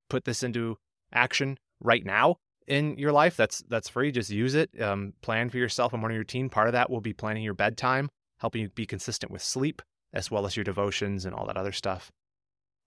put 0.09 0.25
this 0.25 0.43
into 0.43 0.77
action 1.13 1.57
right 1.79 2.05
now 2.05 2.37
in 2.67 2.97
your 2.97 3.11
life. 3.11 3.35
That's 3.37 3.63
that's 3.69 3.89
free. 3.89 4.11
Just 4.11 4.29
use 4.29 4.55
it. 4.55 4.69
Um, 4.81 5.13
plan 5.21 5.49
for 5.49 5.57
yourself 5.57 5.93
a 5.93 5.97
morning 5.97 6.17
routine. 6.17 6.49
Part 6.49 6.67
of 6.67 6.73
that 6.73 6.89
will 6.89 7.01
be 7.01 7.13
planning 7.13 7.43
your 7.43 7.53
bedtime, 7.53 8.09
helping 8.41 8.61
you 8.61 8.69
be 8.69 8.85
consistent 8.85 9.31
with 9.31 9.41
sleep, 9.41 9.81
as 10.13 10.29
well 10.29 10.45
as 10.45 10.57
your 10.57 10.63
devotions 10.63 11.25
and 11.25 11.33
all 11.33 11.45
that 11.45 11.57
other 11.57 11.71
stuff. 11.71 12.11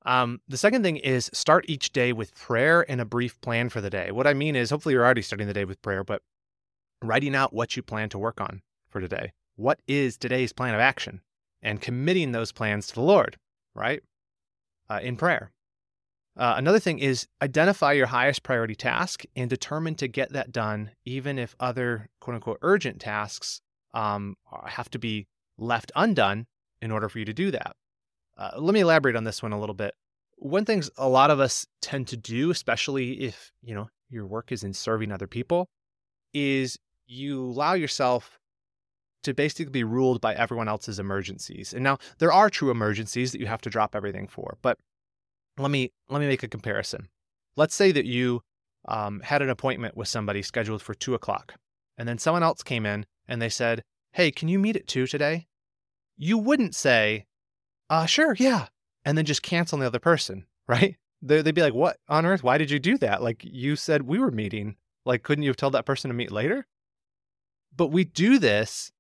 Um, 0.05 0.41
the 0.47 0.59
second 0.59 0.83
thing 0.83 0.99
is 0.99 1.31
start 1.33 1.65
each 1.67 1.93
day 1.93 2.13
with 2.13 2.35
prayer 2.35 2.85
and 2.91 3.01
a 3.01 3.07
brief 3.07 3.41
plan 3.41 3.71
for 3.71 3.81
the 3.81 3.89
day. 3.89 4.11
What 4.11 4.27
I 4.27 4.35
mean 4.35 4.55
is, 4.55 4.69
hopefully, 4.69 4.93
you're 4.93 5.05
already 5.05 5.23
starting 5.23 5.47
the 5.47 5.55
day 5.55 5.65
with 5.65 5.81
prayer, 5.81 6.05
but 6.05 6.21
writing 7.03 7.35
out 7.35 7.55
what 7.55 7.77
you 7.77 7.83
plan 7.83 8.11
to 8.11 8.19
work 8.19 8.41
on 8.41 8.61
for 8.91 9.01
today. 9.01 9.33
What 9.57 9.81
is 9.87 10.19
today's 10.19 10.53
plan 10.53 10.75
of 10.75 10.81
action? 10.81 11.23
And 11.63 11.81
committing 11.81 12.33
those 12.33 12.53
plans 12.53 12.89
to 12.89 12.95
the 12.95 13.01
Lord, 13.01 13.39
right? 13.75 14.03
Uh, 14.91 15.01
in 15.03 15.17
prayer. 15.17 15.51
Uh, 16.37 16.55
another 16.57 16.81
thing 16.81 16.99
is 16.99 17.29
identify 17.41 17.93
your 17.93 18.09
highest 18.09 18.43
priority 18.43 18.75
task 18.75 19.25
and 19.37 19.49
determine 19.49 19.95
to 19.95 20.09
get 20.09 20.33
that 20.33 20.53
done, 20.53 20.91
even 21.05 21.39
if 21.39 21.55
other 21.61 22.11
quote 22.21 22.35
unquote 22.35 22.59
urgent 22.61 23.01
tasks 23.01 23.63
um, 23.95 24.37
have 24.67 24.91
to 24.91 24.99
be 24.99 25.27
left 25.59 25.93
undone 25.95 26.47
in 26.81 26.91
order 26.91 27.09
for 27.09 27.19
you 27.19 27.25
to 27.25 27.33
do 27.33 27.51
that. 27.51 27.77
Uh, 28.37 28.51
let 28.59 28.75
me 28.75 28.81
elaborate 28.81 29.17
on 29.17 29.25
this 29.25 29.43
one 29.43 29.53
a 29.53 29.61
little 29.61 29.75
bit. 29.75 29.95
One 30.37 30.65
thing 30.65 30.83
a 30.97 31.09
lot 31.09 31.31
of 31.31 31.41
us 31.41 31.67
tend 31.81 32.09
to 32.09 32.17
do, 32.17 32.51
especially 32.51 33.21
if 33.21 33.53
you 33.63 33.75
know 33.75 33.89
your 34.11 34.27
work 34.27 34.53
is 34.53 34.65
in 34.65 34.75
serving 34.75 35.13
other 35.13 35.27
people, 35.27 35.69
is 36.33 36.79
you 37.07 37.45
allow 37.45 37.75
yourself 37.75 38.39
to 39.23 39.35
basically 39.35 39.71
be 39.71 39.85
ruled 39.85 40.21
by 40.21 40.35
everyone 40.35 40.69
else's 40.69 40.99
emergencies. 40.99 41.73
And 41.73 41.83
now 41.83 41.99
there 42.19 42.33
are 42.33 42.51
true 42.51 42.71
emergencies 42.71 43.33
that 43.33 43.41
you 43.41 43.47
have 43.47 43.63
to 43.63 43.71
drop 43.71 43.95
everything 43.95 44.29
for. 44.29 44.59
But 44.61 44.79
let 45.57 45.71
me 45.71 45.93
let 46.09 46.21
me 46.21 46.27
make 46.27 46.43
a 46.43 46.49
comparison. 46.49 47.09
Let's 47.57 47.75
say 47.75 47.93
that 47.93 48.05
you 48.05 48.43
um, 48.87 49.21
had 49.21 49.41
an 49.41 49.51
appointment 49.51 49.97
with 49.97 50.09
somebody 50.09 50.43
scheduled 50.43 50.83
for 50.83 50.95
two 50.95 51.15
o'clock, 51.15 51.55
and 51.97 52.09
then 52.09 52.19
someone 52.19 52.43
else 52.43 52.63
came 52.63 52.85
in 52.85 53.07
and 53.29 53.41
they 53.41 53.49
said, 53.49 53.83
"Hey, 54.15 54.31
can 54.31 54.49
you 54.49 54.59
meet 54.59 54.77
at 54.77 54.87
two 54.87 55.07
today?" 55.07 55.47
You 56.17 56.39
wouldn't 56.39 56.75
say, 56.75 57.27
"Uh, 57.91 58.07
sure, 58.07 58.35
yeah," 58.39 58.69
and 59.05 59.17
then 59.17 59.25
just 59.25 59.43
cancel 59.43 59.79
the 59.79 59.87
other 59.87 59.99
person, 59.99 60.47
right? 60.69 60.97
They'd 61.23 61.55
be 61.55 61.63
like, 61.63 61.75
"What 61.75 61.99
on 62.09 62.27
earth? 62.27 62.43
Why 62.43 62.59
did 62.59 62.71
you 62.71 62.79
do 62.79 62.99
that? 62.99 63.23
Like 63.23 63.43
you 63.45 63.77
said 63.77 64.03
we 64.03 64.19
were 64.19 64.31
meeting. 64.31 64.77
Like, 65.05 65.23
couldn't 65.23 65.45
you 65.45 65.51
have 65.51 65.57
told 65.57 65.75
that 65.75 65.87
person 65.87 66.09
to 66.09 66.15
meet 66.15 66.33
later?" 66.33 66.67
But 67.77 67.89
we 67.89 68.05
do 68.05 68.39
this 68.39 68.93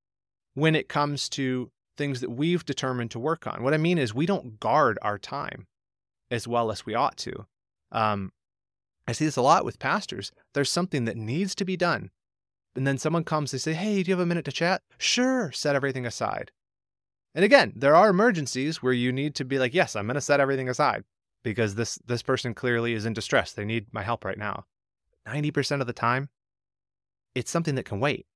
when 0.54 0.74
it 0.74 0.88
comes 0.88 1.28
to 1.30 1.70
things 1.96 2.20
that 2.20 2.30
we've 2.30 2.64
determined 2.64 3.10
to 3.12 3.18
work 3.18 3.46
on. 3.46 3.62
What 3.62 3.74
I 3.74 3.78
mean 3.78 3.98
is, 3.98 4.14
we 4.14 4.26
don't 4.26 4.58
guard 4.58 4.98
our 5.02 5.18
time 5.18 5.66
as 6.30 6.48
well 6.48 6.70
as 6.72 6.84
we 6.84 6.94
ought 6.94 7.16
to. 7.18 7.46
Um, 7.92 8.32
I 9.06 9.12
see 9.12 9.24
this 9.24 9.36
a 9.36 9.42
lot 9.42 9.64
with 9.64 9.78
pastors. 9.78 10.32
There's 10.54 10.70
something 10.70 11.04
that 11.04 11.16
needs 11.16 11.54
to 11.56 11.64
be 11.64 11.76
done. 11.76 12.10
And 12.76 12.86
then 12.86 12.98
someone 12.98 13.24
comes, 13.24 13.50
they 13.50 13.58
say, 13.58 13.72
Hey, 13.72 14.02
do 14.02 14.10
you 14.10 14.16
have 14.16 14.22
a 14.22 14.26
minute 14.26 14.44
to 14.46 14.52
chat? 14.52 14.82
Sure, 14.98 15.52
set 15.52 15.76
everything 15.76 16.06
aside. 16.06 16.50
And 17.34 17.44
again, 17.44 17.72
there 17.76 17.96
are 17.96 18.08
emergencies 18.08 18.82
where 18.82 18.92
you 18.92 19.12
need 19.12 19.34
to 19.36 19.44
be 19.44 19.58
like, 19.58 19.74
Yes, 19.74 19.94
I'm 19.96 20.06
going 20.06 20.14
to 20.14 20.20
set 20.20 20.40
everything 20.40 20.68
aside 20.68 21.04
because 21.42 21.74
this, 21.74 21.98
this 22.06 22.22
person 22.22 22.54
clearly 22.54 22.94
is 22.94 23.06
in 23.06 23.12
distress. 23.12 23.52
They 23.52 23.64
need 23.64 23.92
my 23.92 24.02
help 24.02 24.24
right 24.24 24.38
now. 24.38 24.64
90% 25.26 25.80
of 25.80 25.86
the 25.86 25.92
time, 25.92 26.28
it's 27.34 27.50
something 27.50 27.74
that 27.76 27.84
can 27.84 28.00
wait. 28.00 28.26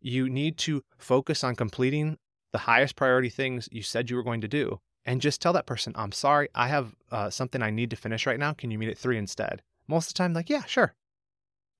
You 0.00 0.28
need 0.28 0.58
to 0.58 0.82
focus 0.98 1.44
on 1.44 1.56
completing 1.56 2.18
the 2.52 2.58
highest 2.58 2.96
priority 2.96 3.30
things 3.30 3.68
you 3.72 3.82
said 3.82 4.10
you 4.10 4.16
were 4.16 4.22
going 4.22 4.40
to 4.40 4.48
do 4.48 4.80
and 5.04 5.20
just 5.20 5.40
tell 5.40 5.52
that 5.52 5.66
person, 5.66 5.92
I'm 5.96 6.12
sorry, 6.12 6.48
I 6.54 6.68
have 6.68 6.94
uh, 7.10 7.30
something 7.30 7.62
I 7.62 7.70
need 7.70 7.90
to 7.90 7.96
finish 7.96 8.26
right 8.26 8.38
now. 8.38 8.52
Can 8.52 8.70
you 8.70 8.78
meet 8.78 8.88
at 8.88 8.98
three 8.98 9.18
instead? 9.18 9.62
Most 9.86 10.08
of 10.08 10.14
the 10.14 10.18
time, 10.18 10.32
like, 10.32 10.48
yeah, 10.48 10.64
sure. 10.64 10.94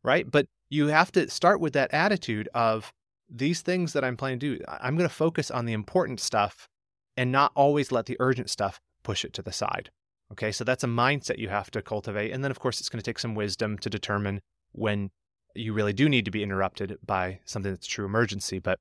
Right. 0.02 0.30
But 0.30 0.46
you 0.74 0.88
have 0.88 1.12
to 1.12 1.30
start 1.30 1.60
with 1.60 1.72
that 1.74 1.94
attitude 1.94 2.48
of 2.52 2.92
these 3.28 3.62
things 3.62 3.92
that 3.92 4.04
I'm 4.04 4.16
planning 4.16 4.40
to 4.40 4.56
do, 4.56 4.64
I'm 4.68 4.96
going 4.96 5.08
to 5.08 5.14
focus 5.14 5.50
on 5.50 5.66
the 5.66 5.72
important 5.72 6.20
stuff 6.20 6.68
and 7.16 7.30
not 7.30 7.52
always 7.54 7.92
let 7.92 8.06
the 8.06 8.16
urgent 8.18 8.50
stuff 8.50 8.80
push 9.02 9.24
it 9.24 9.32
to 9.34 9.42
the 9.42 9.52
side. 9.52 9.90
Okay. 10.32 10.50
So 10.50 10.64
that's 10.64 10.82
a 10.82 10.88
mindset 10.88 11.38
you 11.38 11.48
have 11.48 11.70
to 11.72 11.82
cultivate. 11.82 12.32
And 12.32 12.42
then, 12.42 12.50
of 12.50 12.58
course, 12.58 12.80
it's 12.80 12.88
going 12.88 12.98
to 13.00 13.08
take 13.08 13.18
some 13.18 13.34
wisdom 13.34 13.78
to 13.78 13.90
determine 13.90 14.40
when 14.72 15.10
you 15.54 15.72
really 15.72 15.92
do 15.92 16.08
need 16.08 16.24
to 16.24 16.32
be 16.32 16.42
interrupted 16.42 16.98
by 17.06 17.38
something 17.44 17.72
that's 17.72 17.86
true 17.86 18.04
emergency. 18.04 18.58
But, 18.58 18.78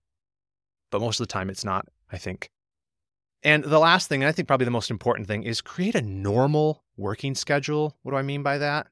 but 0.90 1.02
most 1.02 1.20
of 1.20 1.28
the 1.28 1.32
time, 1.32 1.50
it's 1.50 1.66
not, 1.66 1.86
I 2.12 2.18
think. 2.18 2.50
And 3.44 3.64
the 3.64 3.80
last 3.80 4.08
thing, 4.08 4.24
and 4.24 4.30
I 4.30 4.32
think 4.32 4.48
probably 4.48 4.66
the 4.66 4.72
most 4.72 4.90
important 4.90 5.28
thing, 5.28 5.44
is 5.44 5.62
create 5.62 5.96
a 5.96 6.02
normal 6.02 6.84
working 6.98 7.36
schedule. 7.36 7.98
What 8.02 8.14
do 8.14 8.18
I 8.18 8.24
mean 8.24 8.42
by 8.42 8.58
that? 8.58 8.88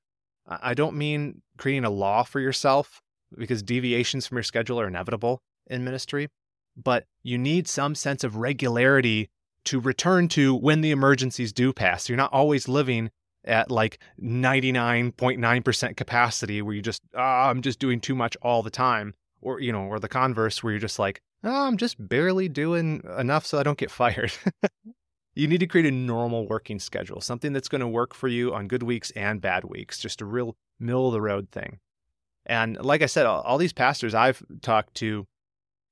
I 0.47 0.73
don't 0.73 0.95
mean 0.95 1.41
creating 1.57 1.85
a 1.85 1.89
law 1.89 2.23
for 2.23 2.39
yourself 2.39 3.01
because 3.37 3.63
deviations 3.63 4.27
from 4.27 4.37
your 4.37 4.43
schedule 4.43 4.79
are 4.79 4.87
inevitable 4.87 5.41
in 5.67 5.83
ministry, 5.83 6.27
but 6.75 7.05
you 7.23 7.37
need 7.37 7.67
some 7.67 7.95
sense 7.95 8.23
of 8.23 8.35
regularity 8.35 9.29
to 9.65 9.79
return 9.79 10.27
to 10.29 10.55
when 10.55 10.81
the 10.81 10.91
emergencies 10.91 11.53
do 11.53 11.71
pass. 11.71 12.09
You're 12.09 12.17
not 12.17 12.33
always 12.33 12.67
living 12.67 13.11
at 13.45 13.71
like 13.71 13.99
99.9% 14.21 15.97
capacity 15.97 16.61
where 16.61 16.75
you 16.75 16.81
just, 16.81 17.01
oh, 17.15 17.21
I'm 17.21 17.61
just 17.61 17.79
doing 17.79 17.99
too 17.99 18.15
much 18.15 18.35
all 18.41 18.63
the 18.63 18.69
time. 18.69 19.13
Or, 19.43 19.59
you 19.59 19.71
know, 19.71 19.85
or 19.85 19.99
the 19.99 20.07
converse 20.07 20.61
where 20.61 20.71
you're 20.71 20.79
just 20.79 20.99
like, 20.99 21.21
oh, 21.43 21.67
I'm 21.67 21.77
just 21.77 21.95
barely 22.07 22.47
doing 22.47 23.01
enough 23.17 23.45
so 23.45 23.57
I 23.57 23.63
don't 23.63 23.77
get 23.77 23.89
fired. 24.01 24.31
You 25.33 25.47
need 25.47 25.59
to 25.59 25.67
create 25.67 25.85
a 25.85 25.91
normal 25.91 26.47
working 26.47 26.79
schedule, 26.79 27.21
something 27.21 27.53
that's 27.53 27.69
going 27.69 27.81
to 27.81 27.87
work 27.87 28.13
for 28.13 28.27
you 28.27 28.53
on 28.53 28.67
good 28.67 28.83
weeks 28.83 29.11
and 29.11 29.41
bad 29.41 29.63
weeks, 29.63 29.99
just 29.99 30.21
a 30.21 30.25
real 30.25 30.55
middle 30.79 31.07
of 31.07 31.13
the 31.13 31.21
road 31.21 31.49
thing. 31.51 31.79
And 32.45 32.83
like 32.83 33.01
I 33.01 33.05
said, 33.05 33.25
all, 33.25 33.41
all 33.41 33.57
these 33.57 33.73
pastors 33.73 34.13
I've 34.13 34.43
talked 34.61 34.95
to, 34.95 35.25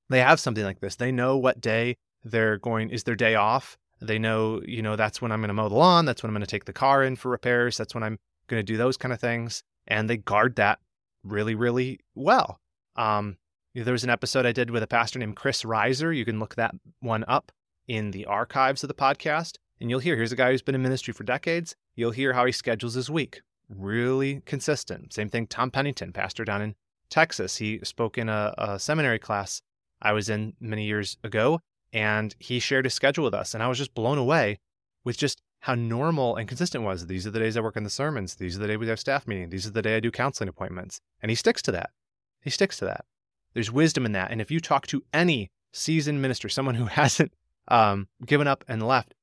they 0.09 0.19
have 0.19 0.39
something 0.39 0.63
like 0.63 0.79
this. 0.79 0.95
They 0.95 1.11
know 1.11 1.37
what 1.37 1.61
day 1.61 1.95
they're 2.23 2.57
going 2.57 2.89
is 2.89 3.03
their 3.03 3.15
day 3.15 3.35
off. 3.35 3.77
They 4.01 4.19
know, 4.19 4.61
you 4.65 4.81
know, 4.81 4.95
that's 4.95 5.21
when 5.21 5.31
I'm 5.31 5.41
going 5.41 5.49
to 5.49 5.53
mow 5.53 5.69
the 5.69 5.75
lawn, 5.75 6.05
that's 6.05 6.23
when 6.23 6.29
I'm 6.29 6.33
going 6.33 6.45
to 6.45 6.47
take 6.47 6.65
the 6.65 6.73
car 6.73 7.03
in 7.03 7.15
for 7.15 7.29
repairs, 7.29 7.77
that's 7.77 7.93
when 7.93 8.03
I'm 8.03 8.17
going 8.47 8.59
to 8.59 8.63
do 8.63 8.77
those 8.77 8.97
kind 8.97 9.13
of 9.13 9.19
things, 9.19 9.61
and 9.87 10.09
they 10.09 10.17
guard 10.17 10.55
that 10.55 10.79
really 11.23 11.53
really 11.53 11.99
well. 12.15 12.59
Um, 12.95 13.37
there 13.75 13.91
was 13.91 14.03
an 14.03 14.09
episode 14.09 14.45
I 14.45 14.51
did 14.51 14.71
with 14.71 14.83
a 14.83 14.87
pastor 14.87 15.19
named 15.19 15.35
Chris 15.35 15.63
Reiser. 15.63 16.15
You 16.15 16.25
can 16.25 16.39
look 16.39 16.55
that 16.55 16.73
one 17.01 17.23
up 17.27 17.51
in 17.89 18.11
the 18.11 18.25
archives 18.27 18.83
of 18.83 18.87
the 18.87 18.93
podcast, 18.93 19.57
and 19.81 19.89
you'll 19.89 19.99
hear 19.99 20.15
here's 20.15 20.31
a 20.31 20.37
guy 20.37 20.51
who's 20.51 20.61
been 20.61 20.75
in 20.75 20.81
ministry 20.81 21.13
for 21.13 21.23
decades. 21.23 21.75
You'll 21.95 22.11
hear 22.11 22.33
how 22.33 22.45
he 22.45 22.51
schedules 22.53 22.93
his 22.93 23.09
week. 23.09 23.41
Really 23.67 24.41
consistent. 24.45 25.11
Same 25.11 25.27
thing, 25.27 25.47
Tom 25.47 25.71
Pennington, 25.71 26.13
pastor 26.13 26.45
down 26.45 26.61
in 26.61 26.75
Texas. 27.09 27.57
He 27.57 27.79
spoke 27.83 28.17
in 28.17 28.29
a, 28.29 28.53
a 28.57 28.79
seminary 28.79 29.19
class 29.19 29.61
I 30.01 30.13
was 30.13 30.29
in 30.29 30.53
many 30.59 30.85
years 30.85 31.17
ago, 31.23 31.59
and 31.91 32.33
he 32.39 32.59
shared 32.59 32.85
his 32.85 32.93
schedule 32.93 33.25
with 33.25 33.33
us. 33.33 33.53
And 33.53 33.61
I 33.61 33.67
was 33.67 33.77
just 33.77 33.93
blown 33.93 34.17
away 34.17 34.59
with 35.03 35.17
just 35.17 35.41
how 35.61 35.75
normal 35.75 36.35
and 36.37 36.47
consistent 36.47 36.83
was. 36.83 37.07
These 37.07 37.27
are 37.27 37.31
the 37.31 37.39
days 37.39 37.57
I 37.57 37.61
work 37.61 37.75
on 37.75 37.83
the 37.83 37.89
sermons. 37.89 38.35
These 38.35 38.55
are 38.55 38.59
the 38.59 38.67
days 38.67 38.77
we 38.77 38.87
have 38.87 38.99
staff 38.99 39.27
meeting. 39.27 39.49
These 39.49 39.67
are 39.67 39.71
the 39.71 39.81
day 39.81 39.97
I 39.97 39.99
do 39.99 40.11
counseling 40.11 40.47
appointments. 40.47 41.01
And 41.21 41.29
he 41.29 41.35
sticks 41.35 41.61
to 41.63 41.71
that. 41.73 41.89
He 42.41 42.49
sticks 42.49 42.77
to 42.77 42.85
that. 42.85 43.05
There's 43.53 43.71
wisdom 43.71 44.05
in 44.05 44.13
that. 44.13 44.31
And 44.31 44.39
if 44.39 44.51
you 44.51 44.59
talk 44.59 44.87
to 44.87 45.03
any 45.11 45.49
seasoned 45.73 46.21
minister, 46.21 46.47
someone 46.47 46.75
who 46.75 46.85
hasn't 46.99 47.33
um, 47.69 48.07
given 48.25 48.47
up 48.47 48.65
and 48.67 48.85
left, 48.85 49.15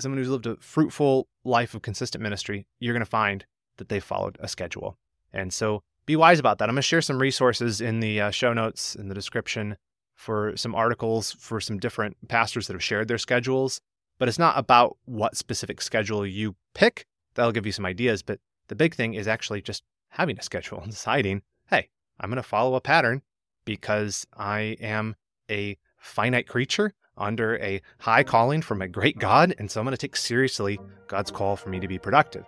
someone 0.00 0.18
who's 0.18 0.28
lived 0.28 0.46
a 0.46 0.56
fruitful 0.56 1.28
life 1.44 1.74
of 1.74 1.82
consistent 1.82 2.22
ministry, 2.22 2.66
you're 2.78 2.94
going 2.94 3.04
to 3.04 3.06
find 3.10 3.44
that 3.76 3.88
they 3.88 4.00
followed 4.00 4.36
a 4.40 4.48
schedule. 4.48 4.96
And 5.32 5.52
so 5.52 5.82
be 6.06 6.16
wise 6.16 6.38
about 6.38 6.58
that. 6.58 6.68
I'm 6.68 6.74
going 6.74 6.82
to 6.82 6.82
share 6.82 7.02
some 7.02 7.20
resources 7.20 7.80
in 7.80 8.00
the 8.00 8.20
uh, 8.20 8.30
show 8.30 8.52
notes 8.52 8.94
in 8.94 9.08
the 9.08 9.14
description 9.14 9.76
for 10.14 10.56
some 10.56 10.74
articles 10.74 11.32
for 11.32 11.60
some 11.60 11.78
different 11.78 12.16
pastors 12.28 12.66
that 12.66 12.74
have 12.74 12.82
shared 12.82 13.08
their 13.08 13.18
schedules. 13.18 13.80
But 14.18 14.28
it's 14.28 14.38
not 14.38 14.58
about 14.58 14.96
what 15.06 15.36
specific 15.36 15.80
schedule 15.80 16.26
you 16.26 16.56
pick. 16.74 17.06
That'll 17.34 17.52
give 17.52 17.64
you 17.64 17.72
some 17.72 17.86
ideas. 17.86 18.22
But 18.22 18.38
the 18.68 18.74
big 18.74 18.94
thing 18.94 19.14
is 19.14 19.26
actually 19.26 19.62
just 19.62 19.82
having 20.10 20.38
a 20.38 20.42
schedule 20.42 20.80
and 20.80 20.90
deciding, 20.90 21.42
hey, 21.70 21.88
I'm 22.18 22.28
going 22.28 22.36
to 22.36 22.42
follow 22.42 22.74
a 22.74 22.80
pattern 22.80 23.22
because 23.64 24.26
I 24.36 24.76
am 24.80 25.16
a 25.50 25.78
finite 25.96 26.48
creature 26.48 26.92
under 27.20 27.58
a 27.58 27.80
high 27.98 28.24
calling 28.24 28.62
from 28.62 28.82
a 28.82 28.88
great 28.88 29.18
God. 29.18 29.54
And 29.58 29.70
so 29.70 29.80
I'm 29.80 29.84
going 29.84 29.96
to 29.96 30.00
take 30.00 30.16
seriously 30.16 30.80
God's 31.06 31.30
call 31.30 31.56
for 31.56 31.68
me 31.68 31.80
to 31.80 31.88
be 31.88 31.98
productive. 31.98 32.44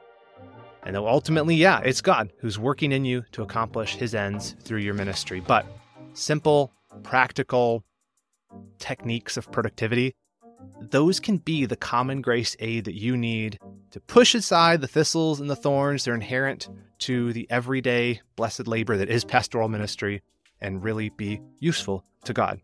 And 0.84 0.96
though 0.96 1.06
ultimately, 1.06 1.54
yeah, 1.54 1.80
it's 1.80 2.00
God 2.00 2.32
who's 2.38 2.58
working 2.58 2.90
in 2.90 3.04
you 3.04 3.24
to 3.32 3.42
accomplish 3.42 3.94
his 3.96 4.14
ends 4.14 4.56
through 4.60 4.80
your 4.80 4.94
ministry. 4.94 5.40
But 5.40 5.66
simple, 6.14 6.72
practical 7.02 7.84
techniques 8.78 9.36
of 9.36 9.50
productivity, 9.52 10.14
those 10.80 11.20
can 11.20 11.38
be 11.38 11.66
the 11.66 11.76
common 11.76 12.20
grace 12.20 12.56
aid 12.58 12.84
that 12.84 12.94
you 12.94 13.16
need 13.16 13.58
to 13.92 14.00
push 14.00 14.34
aside 14.34 14.80
the 14.80 14.88
thistles 14.88 15.40
and 15.40 15.48
the 15.48 15.56
thorns 15.56 16.04
that 16.04 16.10
are 16.10 16.14
inherent 16.14 16.68
to 16.98 17.32
the 17.32 17.46
everyday 17.50 18.20
blessed 18.36 18.66
labor 18.66 18.96
that 18.96 19.08
is 19.08 19.24
pastoral 19.24 19.68
ministry 19.68 20.22
and 20.60 20.82
really 20.82 21.10
be 21.10 21.40
useful 21.58 22.04
to 22.24 22.32
God. 22.32 22.60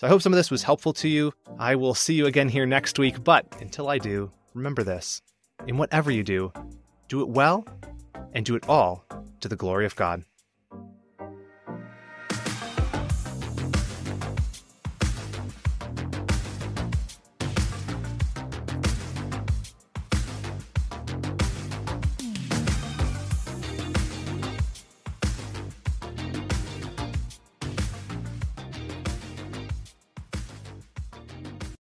So 0.00 0.06
I 0.06 0.08
hope 0.08 0.22
some 0.22 0.32
of 0.32 0.38
this 0.38 0.50
was 0.50 0.62
helpful 0.62 0.94
to 0.94 1.08
you. 1.08 1.30
I 1.58 1.74
will 1.74 1.92
see 1.92 2.14
you 2.14 2.24
again 2.24 2.48
here 2.48 2.64
next 2.64 2.98
week, 2.98 3.22
but 3.22 3.44
until 3.60 3.90
I 3.90 3.98
do, 3.98 4.30
remember 4.54 4.82
this 4.82 5.20
in 5.66 5.76
whatever 5.76 6.10
you 6.10 6.22
do, 6.22 6.54
do 7.08 7.20
it 7.20 7.28
well 7.28 7.66
and 8.32 8.42
do 8.42 8.54
it 8.54 8.66
all 8.66 9.04
to 9.40 9.48
the 9.48 9.56
glory 9.56 9.84
of 9.84 9.94
God. 9.96 10.24